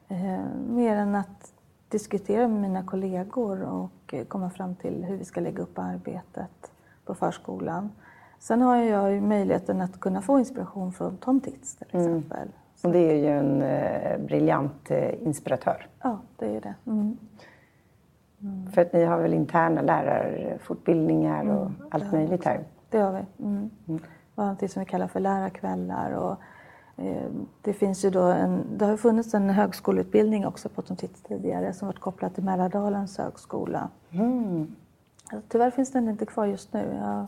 Eh, 0.07 0.45
mer 0.69 0.95
än 0.95 1.15
att 1.15 1.53
diskutera 1.89 2.47
med 2.47 2.61
mina 2.61 2.83
kollegor 2.83 3.61
och 3.61 4.13
eh, 4.13 4.25
komma 4.25 4.49
fram 4.49 4.75
till 4.75 5.03
hur 5.03 5.17
vi 5.17 5.25
ska 5.25 5.41
lägga 5.41 5.63
upp 5.63 5.79
arbetet 5.79 6.71
på 7.05 7.15
förskolan. 7.15 7.89
Sen 8.43 8.61
har 8.61 8.77
jag 8.77 9.11
ju 9.11 9.21
möjligheten 9.21 9.81
att 9.81 9.99
kunna 9.99 10.21
få 10.21 10.39
inspiration 10.39 10.93
från 10.93 11.17
Tom 11.17 11.41
Tits 11.41 11.75
till 11.75 11.87
exempel. 11.87 12.47
Och 12.83 12.91
det 12.91 12.99
är 12.99 13.15
ju 13.15 13.27
en 13.27 13.61
eh, 13.61 14.17
briljant 14.25 14.91
eh, 14.91 15.23
inspiratör. 15.23 15.87
Ja, 16.01 16.19
det 16.37 16.55
är 16.55 16.61
det. 16.61 16.75
Mm. 16.85 17.17
För 18.73 18.81
att 18.81 18.93
ni 18.93 19.03
har 19.03 19.21
väl 19.21 19.33
interna 19.33 19.81
lärarfortbildningar 19.81 21.45
och 21.45 21.71
allt 21.89 22.11
möjligt 22.11 22.45
här. 22.45 22.63
Det 22.89 22.99
har 22.99 23.11
vi. 23.11 23.43
Mm. 23.45 23.69
Vi 23.85 23.99
har 24.35 24.45
något 24.45 24.71
som 24.71 24.79
vi 24.79 24.85
kallar 24.85 25.07
för 25.07 25.19
lärarkvällar. 25.19 26.11
Och, 26.11 26.37
eh, 27.03 27.29
det 27.61 27.73
finns 27.73 28.05
ju 28.05 28.09
då 28.09 28.21
en, 28.21 28.77
det 28.77 28.85
har 28.85 28.97
funnits 28.97 29.33
en 29.33 29.49
högskoleutbildning 29.49 30.45
också 30.45 30.69
på 30.69 30.81
Tom 30.81 30.97
Tits 30.97 31.21
tidigare 31.21 31.73
som 31.73 31.87
varit 31.87 31.99
kopplad 31.99 32.35
till 32.35 32.43
Mälardalens 32.43 33.17
högskola. 33.17 33.89
Mm. 34.11 34.75
Tyvärr 35.47 35.71
finns 35.71 35.91
den 35.91 36.09
inte 36.09 36.25
kvar 36.25 36.45
just 36.45 36.73
nu. 36.73 36.97
Jag, 37.01 37.27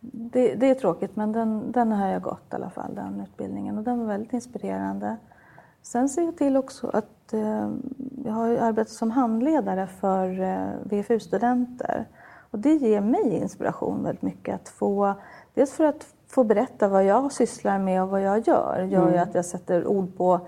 det, 0.00 0.54
det 0.54 0.70
är 0.70 0.74
tråkigt 0.74 1.16
men 1.16 1.32
den, 1.32 1.72
den 1.72 1.92
har 1.92 2.08
jag 2.08 2.22
gått 2.22 2.52
i 2.52 2.54
alla 2.54 2.70
fall, 2.70 2.94
den 2.94 3.20
utbildningen. 3.20 3.78
Och 3.78 3.84
den 3.84 3.98
var 3.98 4.06
väldigt 4.06 4.32
inspirerande. 4.32 5.16
Sen 5.82 6.08
ser 6.08 6.22
jag 6.22 6.36
till 6.36 6.56
också 6.56 6.88
att 6.88 7.32
eh, 7.32 7.70
jag 8.24 8.32
har 8.32 8.48
arbetat 8.48 8.92
som 8.92 9.10
handledare 9.10 9.86
för 9.86 10.40
eh, 10.40 10.68
VFU-studenter. 10.84 12.06
Och 12.50 12.58
det 12.58 12.74
ger 12.74 13.00
mig 13.00 13.36
inspiration 13.36 14.04
väldigt 14.04 14.22
mycket 14.22 14.54
att 14.54 14.68
få, 14.68 15.14
dels 15.54 15.72
för 15.72 15.84
att 15.84 16.06
få 16.28 16.44
berätta 16.44 16.88
vad 16.88 17.04
jag 17.04 17.32
sysslar 17.32 17.78
med 17.78 18.02
och 18.02 18.08
vad 18.08 18.22
jag 18.22 18.48
gör, 18.48 18.82
gör 18.82 19.10
ju 19.10 19.18
att 19.18 19.34
jag 19.34 19.44
sätter 19.44 19.86
ord 19.86 20.16
på 20.16 20.40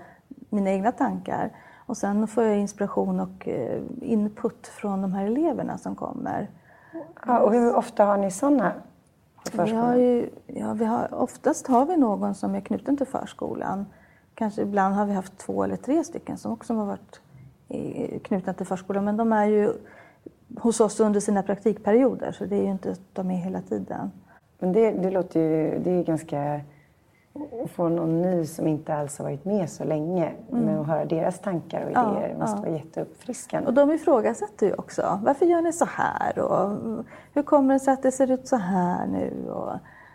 mina 0.49 0.69
egna 0.69 0.91
tankar. 0.91 1.49
Och 1.85 1.97
sen 1.97 2.27
får 2.27 2.43
jag 2.43 2.57
inspiration 2.57 3.19
och 3.19 3.47
eh, 3.47 3.81
input 4.01 4.67
från 4.67 5.01
de 5.01 5.13
här 5.13 5.25
eleverna 5.25 5.77
som 5.77 5.95
kommer. 5.95 6.49
Ja, 7.25 7.39
och 7.39 7.53
hur 7.53 7.75
ofta 7.75 8.05
har 8.05 8.17
ni 8.17 8.31
sådana 8.31 8.73
Vi 9.51 9.71
har 9.71 9.95
ju, 9.95 10.29
ja, 10.47 10.73
vi 10.73 10.85
har, 10.85 11.13
oftast 11.13 11.67
har 11.67 11.85
vi 11.85 11.97
någon 11.97 12.35
som 12.35 12.55
är 12.55 12.61
knuten 12.61 12.97
till 12.97 13.07
förskolan. 13.07 13.85
Kanske 14.35 14.61
ibland 14.61 14.95
har 14.95 15.05
vi 15.05 15.13
haft 15.13 15.37
två 15.37 15.63
eller 15.63 15.75
tre 15.75 16.03
stycken 16.03 16.37
som 16.37 16.51
också 16.51 16.73
har 16.73 16.85
varit 16.85 17.21
knutna 18.23 18.53
till 18.53 18.65
förskolan. 18.65 19.05
Men 19.05 19.17
de 19.17 19.33
är 19.33 19.45
ju 19.45 19.73
hos 20.57 20.81
oss 20.81 20.99
under 20.99 21.19
sina 21.19 21.43
praktikperioder 21.43 22.31
så 22.31 22.45
det 22.45 22.55
är 22.55 22.63
ju 22.63 22.71
inte 22.71 22.91
att 22.91 23.01
de 23.13 23.31
är 23.31 23.35
hela 23.35 23.61
tiden. 23.61 24.11
Men 24.59 24.73
det, 24.73 24.91
det 24.91 25.11
låter 25.11 25.39
ju, 25.39 25.79
det 25.79 25.91
är 25.91 26.03
ganska... 26.03 26.61
Att 27.63 27.71
få 27.71 27.89
någon 27.89 28.21
ny 28.21 28.45
som 28.45 28.67
inte 28.67 28.95
alls 28.95 29.17
har 29.17 29.25
varit 29.25 29.45
med 29.45 29.69
så 29.69 29.83
länge, 29.83 30.33
men 30.49 30.79
att 30.79 30.87
höra 30.87 31.05
deras 31.05 31.39
tankar 31.39 31.85
och 31.85 31.91
Ja, 31.91 32.17
idéer 32.17 32.37
måste 32.37 32.57
ja. 32.57 32.61
vara 32.61 32.71
jätteuppfriskande. 32.71 33.67
Och 33.67 33.73
de 33.73 33.91
ifrågasätter 33.91 34.67
ju 34.67 34.73
också. 34.73 35.19
Varför 35.23 35.45
gör 35.45 35.61
ni 35.61 35.73
så 35.73 35.85
här? 35.85 36.39
Och 36.39 36.77
hur 37.33 37.43
kommer 37.43 37.73
det 37.73 37.79
sig 37.79 37.93
att 37.93 38.03
det 38.03 38.11
ser 38.11 38.31
ut 38.31 38.47
så 38.47 38.55
här 38.55 39.07
nu? 39.07 39.49
Och 39.49 39.71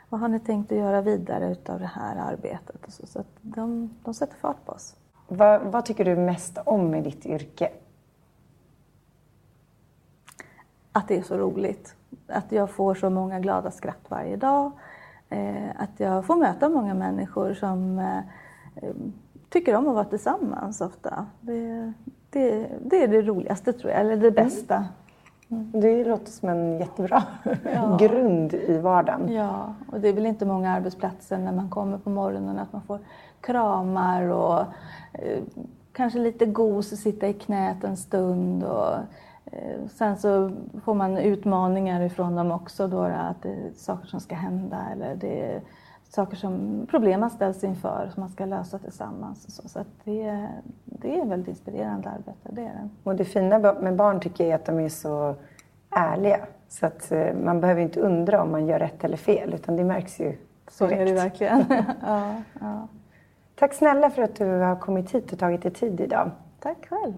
vad 0.09 0.21
har 0.21 0.29
ni 0.29 0.41
tänkt 0.41 0.73
att 0.73 0.79
göra 0.79 1.01
vidare 1.01 1.53
utav 1.53 1.79
det 1.79 1.91
här 1.95 2.17
arbetet? 2.17 2.85
Och 2.87 2.93
så 2.93 3.07
så 3.07 3.25
de, 3.43 3.95
de 4.05 4.15
sätter 4.15 4.37
fart 4.37 4.65
på 4.65 4.73
oss. 4.73 4.97
Vad, 5.29 5.61
vad 5.61 5.85
tycker 5.85 6.05
du 6.05 6.17
mest 6.17 6.59
om 6.65 6.95
i 6.95 7.01
ditt 7.01 7.27
yrke? 7.27 7.71
att 10.99 11.09
det 11.09 11.19
är 11.19 11.23
så 11.23 11.37
roligt. 11.37 11.95
Att 12.27 12.53
jag 12.53 12.71
får 12.71 12.95
så 12.95 13.11
många 13.11 13.41
glada 13.41 13.71
skratt 13.71 14.05
varje 14.09 14.37
dag. 14.37 14.73
Eh, 15.31 15.71
att 15.77 16.01
jag 16.01 16.25
får 16.25 16.37
möta 16.37 16.69
många 16.69 16.95
människor 16.95 17.55
som 17.55 17.99
eh, 17.99 18.19
eh, 18.77 18.95
tycker 19.49 19.75
om 19.75 19.89
att 19.89 19.95
vara 19.95 20.05
tillsammans 20.05 20.81
ofta. 20.81 21.27
Det, 21.41 21.93
det, 22.31 22.69
det 22.85 23.03
är 23.03 23.09
det 23.09 23.23
roligaste 23.23 23.73
tror 23.73 23.93
jag, 23.93 24.01
eller 24.01 24.17
det 24.17 24.31
bästa. 24.31 24.85
Det 25.73 26.05
låter 26.05 26.31
som 26.33 26.49
en 26.49 26.79
jättebra 26.79 27.23
Ja. 27.75 27.97
grund 28.01 28.55
i 28.55 28.79
vardagen. 28.79 29.33
Ja, 29.33 29.75
och 29.93 30.01
det 30.01 30.09
är 30.09 30.13
väl 30.13 30.27
inte 30.27 30.47
många 30.47 30.73
arbetsplatser 30.73 31.39
när 31.39 31.53
man 31.53 31.71
kommer 31.71 31.99
på 31.99 32.11
morgonen 32.11 32.59
att 32.59 32.73
man 32.73 32.83
får 32.83 32.99
kramar 33.41 34.23
och 34.23 34.61
eh, 35.13 35.43
kanske 35.93 36.19
lite 36.19 36.47
gos 36.47 36.93
och 36.93 36.99
sitta 36.99 37.29
i 37.29 37.33
knät 37.33 37.85
en 37.85 37.97
stund. 37.97 38.65
Och, 38.65 38.95
sen 39.89 40.17
så 40.17 40.51
får 40.85 40.95
man 40.95 41.19
utmaningar 41.19 42.01
ifrån 42.01 42.35
dem 42.37 42.51
också 42.51 42.89
då 42.89 43.01
att 43.03 43.43
det 43.43 43.49
är 43.49 43.71
saker 43.77 44.07
som 44.07 44.21
ska 44.21 44.35
hända 44.35 44.79
eller 44.93 45.17
det 45.17 45.41
är 45.43 45.61
saker 46.09 46.37
som 46.37 46.87
problem 46.91 47.21
man 47.21 47.31
ställs 47.31 47.65
inför 47.65 48.11
som 48.15 48.21
man 48.21 48.31
ska 48.31 48.45
lösa 48.45 48.79
tillsammans. 48.79 49.55
Så, 49.57 49.69
så 49.69 49.85
det, 50.05 50.49
det 50.85 51.21
är 51.21 51.25
väldigt 51.27 51.49
inspirerande 51.49 52.11
arbete, 52.11 52.49
det 52.51 52.61
är 52.61 52.65
det. 52.65 52.89
Och 53.05 53.17
det 53.17 53.25
fina 53.25 53.59
med 53.59 53.97
barn 53.97 54.21
tycker 54.21 54.45
jag 54.45 54.51
är 54.51 54.55
att 54.55 54.65
de 54.65 54.79
är 54.81 54.89
så 54.89 55.35
ärliga. 55.91 56.41
Så 56.69 56.87
att 56.87 57.13
eh, 57.13 57.35
man 57.35 57.61
behöver 57.61 57.83
inte 57.83 58.01
undra 58.01 58.43
om 58.43 58.51
man 58.51 58.67
gör 58.67 58.79
rätt 58.79 59.05
eller 59.05 59.17
fel 59.17 59.55
utan 59.55 59.77
det 59.77 59.85
märks 59.85 60.21
ju 60.21 60.37
Så 60.71 60.87
direkt. 60.87 61.01
är 61.01 61.07
det 61.07 61.13
verkligen. 61.13 61.65
ja, 62.07 62.35
ja. 62.61 62.89
Tack 63.55 63.75
snälla 63.75 64.11
för 64.11 64.23
att 64.23 64.37
du 64.37 64.45
har 64.45 64.77
kommit 64.77 65.15
hit 65.15 65.33
och 65.33 65.39
tagit 65.39 65.63
dig 65.63 65.73
tid 65.73 66.01
idag. 66.01 66.31
Tack 66.61 66.89
själv. 66.89 67.15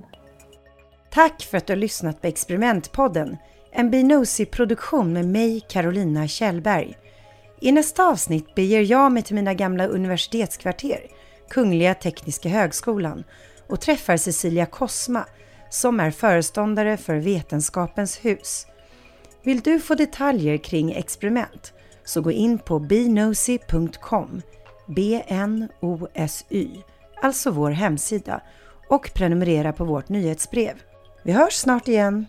Tack 1.12 1.42
för 1.42 1.58
att 1.58 1.66
du 1.66 1.72
har 1.72 1.78
lyssnat 1.78 2.20
på 2.20 2.26
Experimentpodden. 2.26 3.36
En 3.72 3.90
Binosi-produktion 3.90 5.12
med 5.12 5.26
mig, 5.26 5.60
Carolina 5.68 6.28
Kjellberg. 6.28 6.98
I 7.60 7.72
nästa 7.72 8.04
avsnitt 8.04 8.54
beger 8.54 8.80
jag 8.80 9.12
mig 9.12 9.22
till 9.22 9.34
mina 9.34 9.54
gamla 9.54 9.86
universitetskvarter, 9.86 11.00
Kungliga 11.48 11.94
Tekniska 11.94 12.48
Högskolan, 12.48 13.24
och 13.66 13.80
träffar 13.80 14.16
Cecilia 14.16 14.66
Kosma, 14.66 15.24
som 15.70 16.00
är 16.00 16.10
föreståndare 16.10 16.96
för 16.96 17.16
Vetenskapens 17.16 18.24
hus. 18.24 18.66
Vill 19.42 19.60
du 19.60 19.80
få 19.80 19.94
detaljer 19.94 20.56
kring 20.56 20.92
experiment 20.92 21.72
så 22.04 22.20
gå 22.20 22.30
in 22.30 22.58
på 22.58 22.78
bnosy.com, 22.78 24.42
B-N-O-S-Y, 24.86 26.68
alltså 27.22 27.50
vår 27.50 27.70
hemsida, 27.70 28.42
och 28.88 29.10
prenumerera 29.14 29.72
på 29.72 29.84
vårt 29.84 30.08
nyhetsbrev. 30.08 30.74
Vi 31.22 31.32
hörs 31.32 31.54
snart 31.54 31.88
igen! 31.88 32.26